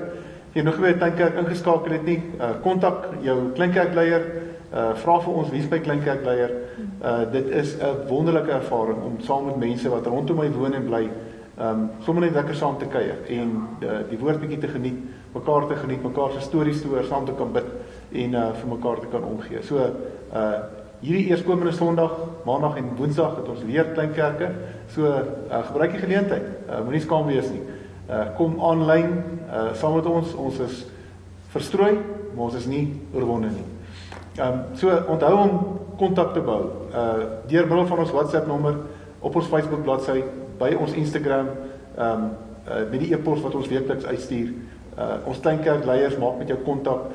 Jy 0.54 0.62
nog 0.62 0.78
by 0.78 0.92
die 0.92 1.00
kleinkerk 1.00 1.38
ingeskakel 1.42 1.96
het 1.96 2.04
nie, 2.06 2.20
uh 2.38 2.52
kontak 2.62 3.08
jou 3.24 3.36
kleinkerkleier, 3.56 4.26
uh 4.70 4.92
vra 5.02 5.18
vir 5.24 5.40
ons 5.40 5.50
wie's 5.50 5.66
by 5.70 5.80
kleinkerkleier. 5.82 6.54
Uh 7.02 7.24
dit 7.32 7.50
is 7.62 7.74
'n 7.80 8.06
wonderlike 8.08 8.52
ervaring 8.52 9.02
om 9.02 9.18
saam 9.20 9.46
met 9.46 9.56
mense 9.56 9.88
wat 9.90 10.06
rondom 10.06 10.36
my 10.36 10.50
woon 10.50 10.74
en 10.74 10.86
bly, 10.86 11.02
ehm 11.58 11.68
um, 11.68 11.90
sommer 12.06 12.22
net 12.22 12.34
lekker 12.34 12.54
saam 12.54 12.78
te 12.78 12.86
kuier 12.86 13.18
en 13.28 13.68
uh, 13.82 13.98
die 14.10 14.18
woord 14.18 14.40
bietjie 14.40 14.58
te 14.58 14.68
geniet, 14.68 15.02
mekaar 15.34 15.66
te 15.66 15.74
geniet, 15.74 16.02
mekaar 16.02 16.32
se 16.32 16.40
stories 16.40 16.80
te 16.82 16.88
hoor, 16.88 17.04
saam 17.04 17.26
te 17.26 17.34
kan 17.34 17.52
bid 17.52 17.66
en 18.12 18.34
uh 18.34 18.52
vir 18.52 18.68
mekaar 18.68 19.00
te 19.00 19.06
kan 19.10 19.24
omgee. 19.24 19.62
So 19.62 19.76
uh 19.76 20.83
hierdie 21.04 21.28
eerskomende 21.28 21.72
Sondag, 21.72 22.12
Maandag 22.46 22.78
en 22.80 22.94
Woensdag 22.96 23.36
het 23.36 23.48
ons 23.48 23.64
weer 23.68 23.84
kleinkerke. 23.92 24.50
So 24.92 25.04
uh, 25.04 25.60
gebruik 25.68 25.92
die 25.92 26.00
geleentheid. 26.00 26.46
Uh, 26.64 26.80
Moenie 26.84 27.02
skaam 27.04 27.28
wees 27.28 27.50
nie. 27.52 27.60
Uh, 28.08 28.24
kom 28.38 28.56
aanlyn 28.64 29.10
uh, 29.50 29.72
saam 29.76 29.98
met 29.98 30.08
ons. 30.08 30.32
Ons 30.40 30.62
is 30.64 30.84
verstrooi, 31.52 31.92
maar 32.32 32.46
ons 32.48 32.56
is 32.56 32.68
nie 32.70 32.86
oorwonde 33.12 33.52
nie. 33.52 33.66
Ehm 34.34 34.46
um, 34.48 34.62
so 34.80 34.90
onthou 35.12 35.34
om 35.38 35.52
kontak 36.00 36.32
te 36.34 36.40
bou. 36.42 36.62
Uh 36.90 37.28
deur 37.46 37.68
middel 37.68 37.86
van 37.86 38.00
ons 38.02 38.10
WhatsApp 38.10 38.48
nommer 38.50 38.80
op 39.20 39.36
ons 39.36 39.46
Facebook 39.46 39.84
bladsy, 39.84 40.24
by 40.58 40.72
ons 40.74 40.96
Instagram, 40.98 41.52
ehm 41.94 42.24
um, 42.24 42.24
uh, 42.64 42.80
met 42.90 42.98
die 43.04 43.12
e-pos 43.14 43.44
wat 43.44 43.54
ons 43.54 43.68
weekliks 43.70 44.08
uitstuur. 44.08 44.50
Uh 44.96 45.20
ons 45.30 45.40
kleinkerkleiers 45.44 46.18
maak 46.18 46.40
met 46.40 46.50
jou 46.50 46.58
kontak 46.64 47.06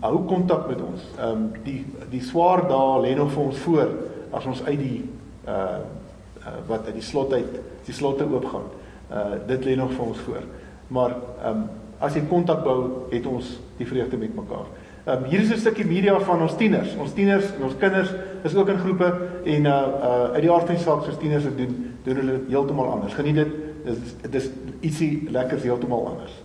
hou 0.00 0.24
kontak 0.26 0.68
met 0.68 0.80
ons. 0.82 1.06
Ehm 1.18 1.30
um, 1.30 1.50
die 1.64 1.84
die 2.10 2.22
swaar 2.22 2.66
dae 2.68 3.00
lê 3.04 3.14
nog 3.16 3.32
vir 3.34 3.42
ons 3.44 3.58
voor 3.66 3.90
as 4.30 4.46
ons 4.46 4.62
uit 4.66 4.78
die 4.78 5.02
uh, 5.46 5.54
uh 5.54 6.54
wat 6.66 6.86
uit 6.86 6.98
die 6.98 7.04
slot 7.04 7.32
uit 7.32 7.60
die 7.86 7.94
slotte 7.94 8.26
oopgaan. 8.26 8.66
Uh 9.10 9.38
dit 9.46 9.64
lê 9.64 9.76
nog 9.76 9.92
vir 9.92 10.06
ons 10.06 10.24
voor. 10.26 10.48
Maar 10.88 11.14
ehm 11.44 11.50
um, 11.50 11.68
as 11.98 12.14
jy 12.14 12.22
kontak 12.30 12.62
bou, 12.62 13.08
het 13.10 13.26
ons 13.26 13.56
die 13.76 13.86
vreugde 13.86 14.16
met 14.16 14.34
mekaar. 14.34 14.66
Ehm 15.04 15.24
um, 15.24 15.30
hier 15.30 15.40
is 15.40 15.50
'n 15.50 15.58
stukkie 15.58 15.86
media 15.86 16.18
van 16.20 16.42
ons 16.42 16.56
tieners. 16.56 16.96
Ons 16.96 17.12
tieners 17.12 17.54
en 17.54 17.62
ons 17.62 17.76
kinders 17.78 18.14
is 18.42 18.54
ook 18.54 18.68
in 18.68 18.78
groepe 18.78 19.14
en 19.44 19.64
uh 19.64 19.70
uh 19.70 20.32
uit 20.34 20.42
die 20.42 20.52
aard 20.52 20.66
van 20.66 20.74
die 20.74 20.84
saak 20.84 21.04
soos 21.04 21.18
tieners 21.18 21.44
dit 21.44 21.58
doen, 21.58 21.94
doen 22.04 22.16
hulle 22.16 22.40
heeltemal 22.48 22.90
anders. 22.90 23.14
Geniet 23.14 23.34
dit. 23.34 23.48
Dit 24.22 24.34
is 24.34 24.50
ietsie 24.80 25.28
lekkers 25.30 25.62
heeltemal 25.62 26.06
anders. 26.06 26.42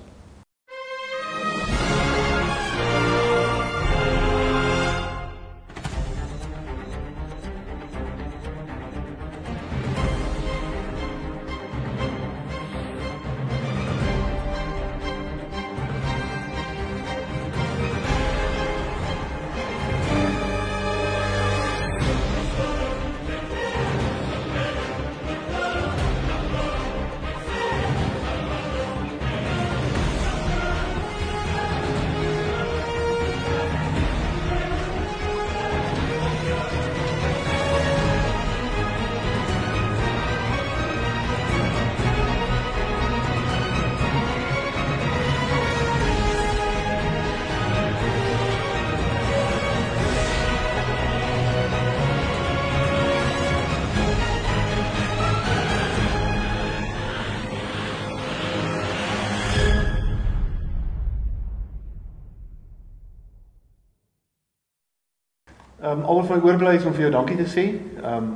Ehm 65.94 66.00
um, 66.00 66.06
al 66.06 66.22
wat 66.22 66.30
my 66.30 66.50
oorbly 66.50 66.76
is 66.76 66.86
om 66.86 66.94
vir 66.94 67.06
jou 67.06 67.12
dankie 67.14 67.38
te 67.38 67.46
sê. 67.46 67.64
Ehm 68.02 68.16
um, 68.18 68.30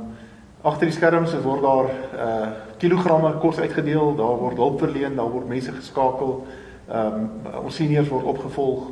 agter 0.62 0.86
die 0.86 0.94
skerms 0.94 1.32
word 1.42 1.62
daar 1.62 1.88
uh 2.14 2.48
kilogramme 2.78 3.32
kos 3.42 3.58
uitgedeel, 3.58 4.12
daar 4.14 4.36
word 4.38 4.56
hulp 4.56 4.78
verleen, 4.78 5.16
daar 5.18 5.30
word 5.30 5.48
mense 5.48 5.72
geskakel. 5.72 6.44
Ehm 6.86 7.16
um, 7.16 7.64
ons 7.64 7.74
seniors 7.74 8.08
word 8.08 8.28
opgevolg. 8.30 8.84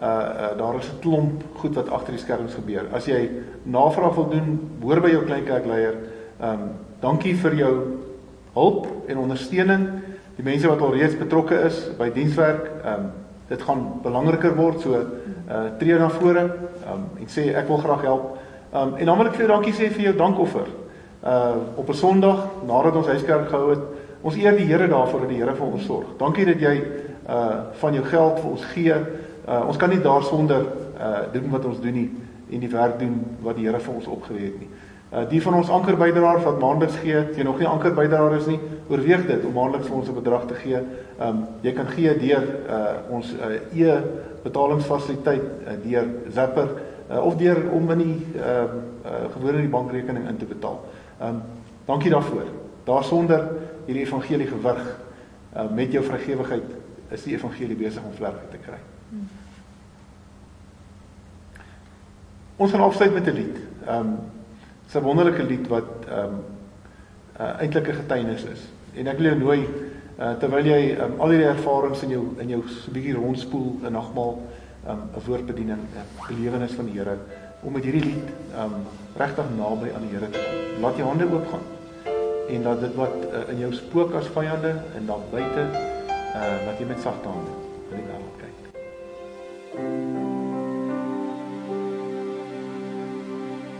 Uh, 0.00 0.08
uh 0.08 0.50
daar 0.58 0.78
is 0.78 0.88
'n 0.88 1.00
klomp 1.00 1.42
goed 1.60 1.74
wat 1.74 1.90
agter 1.90 2.16
die 2.16 2.22
skerms 2.22 2.54
gebeur. 2.54 2.88
As 2.92 3.04
jy 3.04 3.30
navraag 3.62 4.14
wil 4.14 4.28
doen, 4.28 4.60
hoor 4.82 5.00
by 5.00 5.10
jou 5.10 5.24
kleinkerkleier. 5.24 5.94
Ehm 6.40 6.52
um, 6.52 6.70
dankie 7.00 7.36
vir 7.36 7.54
jou 7.54 7.74
hulp 8.54 8.86
en 9.06 9.18
ondersteuning. 9.18 9.88
Die 10.36 10.44
mense 10.44 10.68
wat 10.68 10.80
al 10.80 10.94
reeds 10.94 11.18
betrokke 11.18 11.60
is 11.60 11.90
by 11.98 12.08
dienswerk, 12.10 12.70
ehm 12.84 12.94
um, 12.94 13.10
dit 13.48 13.62
gaan 13.62 14.00
belangriker 14.02 14.56
word. 14.56 14.80
So 14.80 15.04
uh 15.48 15.78
tree 15.78 15.98
na 15.98 16.08
vore 16.08 16.44
um, 16.88 17.04
en 17.20 17.28
sê 17.28 17.50
ek 17.54 17.68
wil 17.68 17.82
graag 17.82 18.02
help. 18.02 18.38
Um 18.72 18.94
en 18.96 19.06
dan 19.06 19.18
wil 19.18 19.26
ek 19.26 19.36
vir 19.36 19.46
jou 19.46 19.52
dankie 19.52 19.74
sê 19.74 19.90
vir 19.92 20.04
jou 20.08 20.14
dankoffer. 20.16 20.68
Uh 21.24 21.56
op 21.76 21.88
'n 21.88 21.94
Sondag 21.94 22.46
nadat 22.66 22.96
ons 22.96 23.06
huiskerk 23.06 23.48
gehou 23.48 23.70
het, 23.70 23.82
ons 24.22 24.36
eer 24.36 24.56
die 24.56 24.66
Here 24.66 24.88
daarvoor 24.88 25.20
dat 25.20 25.28
die 25.28 25.38
Here 25.38 25.54
vir 25.54 25.66
ons 25.66 25.84
sorg. 25.84 26.16
Dankie 26.18 26.46
dat 26.46 26.60
jy 26.60 26.74
uh 27.28 27.60
van 27.72 27.94
jou 27.94 28.04
geld 28.04 28.40
vir 28.40 28.50
ons 28.50 28.64
gee. 28.64 28.94
Uh 29.48 29.68
ons 29.68 29.76
kan 29.76 29.90
nie 29.90 30.00
daarsonder 30.00 30.64
uh 30.98 31.32
doen 31.32 31.50
wat 31.50 31.64
ons 31.64 31.80
doen 31.80 31.94
nie 31.94 32.10
en 32.50 32.60
die 32.60 32.70
werk 32.70 32.98
doen 32.98 33.36
wat 33.42 33.56
die 33.56 33.66
Here 33.66 33.80
vir 33.80 33.94
ons 33.94 34.06
opgelê 34.06 34.44
het 34.44 34.58
nie. 34.58 34.68
Uh 35.12 35.28
die 35.28 35.42
van 35.42 35.54
ons 35.54 35.70
anker 35.70 35.96
bydraer 35.96 36.40
wat 36.42 36.60
maandeliks 36.60 36.96
gee, 36.96 37.16
as 37.16 37.36
jy 37.36 37.44
nog 37.44 37.58
nie 37.58 37.68
anker 37.68 37.94
bydraer 37.94 38.36
is 38.36 38.46
nie, 38.46 38.60
oorweeg 38.88 39.26
dit 39.26 39.44
om 39.44 39.52
maandeliks 39.52 39.86
vir 39.86 39.96
ons 39.96 40.08
'n 40.08 40.14
bedrag 40.14 40.46
te 40.46 40.54
gee. 40.54 40.80
Um 41.20 41.46
jy 41.62 41.72
kan 41.72 41.86
gee 41.86 42.18
deur 42.18 42.44
uh 42.68 43.14
ons 43.14 43.34
uh, 43.34 43.54
e 43.72 44.02
betalingsfasiliteit 44.44 45.44
uh, 45.44 45.76
deur 45.82 46.08
Zapper 46.32 46.68
uh, 47.10 47.20
of 47.24 47.36
deur 47.40 47.70
om 47.72 47.90
in 47.96 48.02
die 48.02 48.16
uh 48.36 48.64
uh 49.04 49.24
gewone 49.34 49.60
die 49.60 49.72
bankrekening 49.72 50.28
in 50.28 50.36
te 50.40 50.48
betaal. 50.48 50.80
Um 51.20 51.42
dankie 51.84 52.10
daarvoor. 52.10 52.48
Daarsonder 52.84 53.48
hierdie 53.86 54.04
evangelie 54.04 54.48
gewig 54.48 54.84
uh 55.56 55.70
met 55.70 55.92
jou 55.92 56.04
vrygewigheid 56.04 56.76
is 57.12 57.22
die 57.22 57.34
evangelie 57.34 57.76
besig 57.76 58.04
om 58.04 58.12
vlerk 58.16 58.50
te 58.50 58.60
kry. 58.60 58.78
Hmm. 59.10 59.28
Ons 62.56 62.70
gaan 62.70 62.86
afsluit 62.86 63.12
met 63.12 63.26
'n 63.26 63.36
lied. 63.36 63.58
Um 63.88 64.16
'n 64.94 65.02
wonderlike 65.02 65.42
lied 65.42 65.68
wat 65.68 66.06
ehm 66.08 66.24
um, 66.24 66.42
uh, 67.40 67.60
eintlik 67.60 67.88
'n 67.88 67.94
getuienis 67.94 68.44
is. 68.44 68.60
En 68.94 69.06
ek 69.06 69.18
wil 69.18 69.26
jou 69.26 69.38
nooi 69.38 69.68
uh, 70.18 70.34
terwyl 70.38 70.66
jy 70.66 70.80
um, 71.00 71.16
al 71.20 71.34
hierdie 71.34 71.50
ervarings 71.50 72.02
in 72.06 72.10
jou 72.14 72.24
in 72.42 72.48
jou 72.54 72.62
so 72.68 72.92
bietjie 72.94 73.16
rondspoel 73.16 73.86
in 73.86 73.92
nagmaal 73.98 74.36
ehm, 74.38 74.98
'n 74.98 75.14
um, 75.16 75.22
woordbediening, 75.26 75.80
'n 75.80 76.06
belewenis 76.28 76.76
van 76.78 76.86
die 76.90 76.98
Here 76.98 77.16
om 77.62 77.72
met 77.72 77.84
hierdie 77.84 78.04
lied 78.04 78.28
ehm 78.54 78.64
um, 78.64 78.86
regtig 79.16 79.46
naby 79.56 79.88
aan 79.94 80.06
die 80.06 80.12
Here 80.16 80.30
te 80.30 80.38
kom. 80.38 80.82
Laat 80.82 80.96
jou 80.96 81.08
hande 81.08 81.26
oop 81.32 81.46
gaan 81.50 81.66
en 82.48 82.62
laat 82.62 82.80
dit 82.80 82.94
wat 82.94 83.16
uh, 83.32 83.48
in 83.52 83.58
jou 83.58 83.72
spook 83.72 84.14
as 84.14 84.26
vyande 84.26 84.72
en 84.96 85.06
dan 85.06 85.20
buite 85.30 85.62
uh 86.34 86.56
laat 86.66 86.78
jy 86.78 86.86
met 86.86 87.00
sagte 87.00 87.28
hande 87.28 87.50
in 87.90 87.96
die 87.96 88.06
wêreld 88.10 88.36
kyk. 88.42 88.56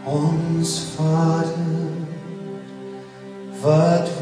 Ons 0.05 0.73
Vader 0.97 2.03
wat 3.64 4.13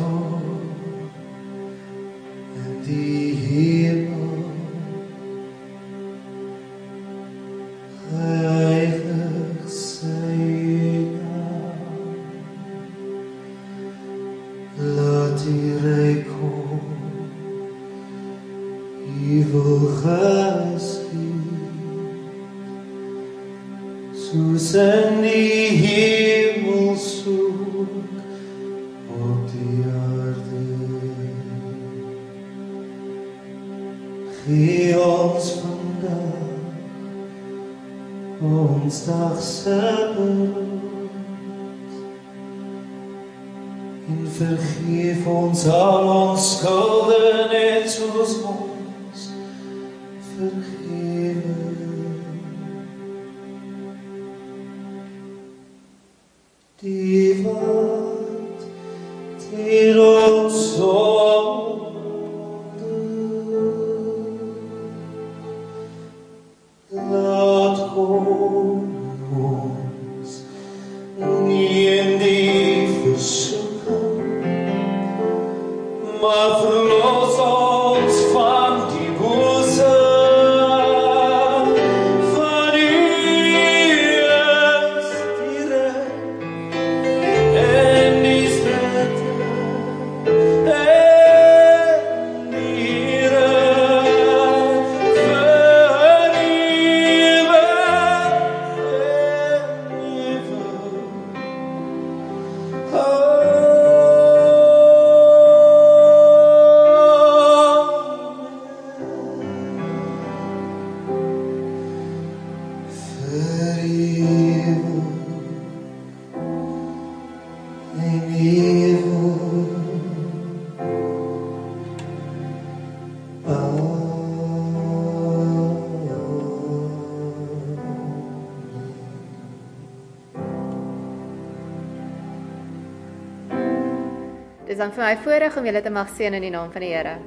Dis 134.73 134.81
dan 134.81 134.93
vir 134.97 135.05
my 135.05 135.17
voorreg 135.21 135.57
om 135.61 135.67
julle 135.69 135.81
te 135.85 135.91
mag 135.93 136.09
seën 136.17 136.33
in 136.33 136.47
die 136.47 136.51
naam 136.51 136.71
van 136.73 136.81
die 136.81 136.95
Here. 136.95 137.19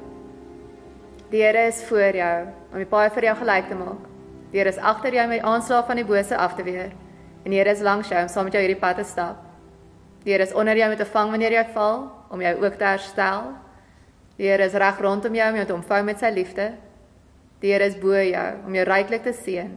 Die 1.30 1.44
Here 1.44 1.68
is 1.70 1.84
voor 1.86 2.16
jou 2.18 2.38
om 2.72 2.80
die 2.82 2.88
paai 2.90 3.12
vir 3.14 3.28
jou 3.28 3.36
gelyk 3.38 3.68
te 3.70 3.78
maak. 3.78 4.08
Die 4.50 4.58
Here 4.58 4.72
is 4.74 4.80
agter 4.82 5.14
jou 5.14 5.26
om 5.28 5.34
die 5.36 5.44
aanslag 5.52 5.86
van 5.86 6.02
die 6.02 6.08
bose 6.10 6.40
af 6.42 6.56
te 6.58 6.66
weer. 6.66 6.90
En 7.44 7.54
die 7.54 7.60
Here 7.60 7.70
is 7.70 7.84
langs 7.86 8.10
jou 8.10 8.24
om 8.24 8.32
saam 8.34 8.50
met 8.50 8.58
jou 8.58 8.64
hierdie 8.66 8.80
pad 8.82 8.98
te 8.98 9.06
stap. 9.06 9.46
Die 10.24 10.34
Here 10.34 10.48
is 10.50 10.58
onder 10.58 10.74
jou 10.82 10.90
om 10.90 10.98
te 10.98 11.10
vang 11.14 11.36
wanneer 11.36 11.60
jy 11.60 11.64
val, 11.78 12.02
om 12.34 12.42
jou 12.48 12.56
ook 12.66 12.82
te 12.82 12.90
herstel. 12.90 13.54
Die 14.42 14.50
Here 14.50 14.66
is 14.66 14.82
reg 14.82 15.06
rondom 15.06 15.38
jou 15.38 15.54
om 15.54 15.62
jou 15.62 15.70
te 15.70 15.78
omvou 15.78 16.02
met 16.10 16.26
sy 16.26 16.34
liefde. 16.34 16.72
Die 17.62 17.76
Here 17.76 17.94
is 17.94 18.02
bo 18.02 18.18
jou 18.18 18.50
om 18.66 18.82
jou 18.82 18.90
ryklik 18.90 19.30
te 19.30 19.38
seën. 19.38 19.72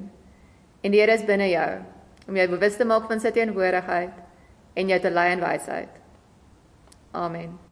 En 0.80 0.96
die 0.96 1.04
Here 1.04 1.20
is 1.20 1.28
binne 1.28 1.52
jou 1.52 1.70
om 2.32 2.40
jou 2.40 2.50
bewus 2.56 2.80
te 2.80 2.88
maak 2.88 3.12
van 3.12 3.20
sy 3.20 3.36
teenwoordigheid 3.36 4.20
en 4.72 4.96
jou 4.96 5.04
te 5.04 5.12
lei 5.20 5.32
in 5.36 5.44
wysheid. 5.44 6.07
Amen. 7.18 7.67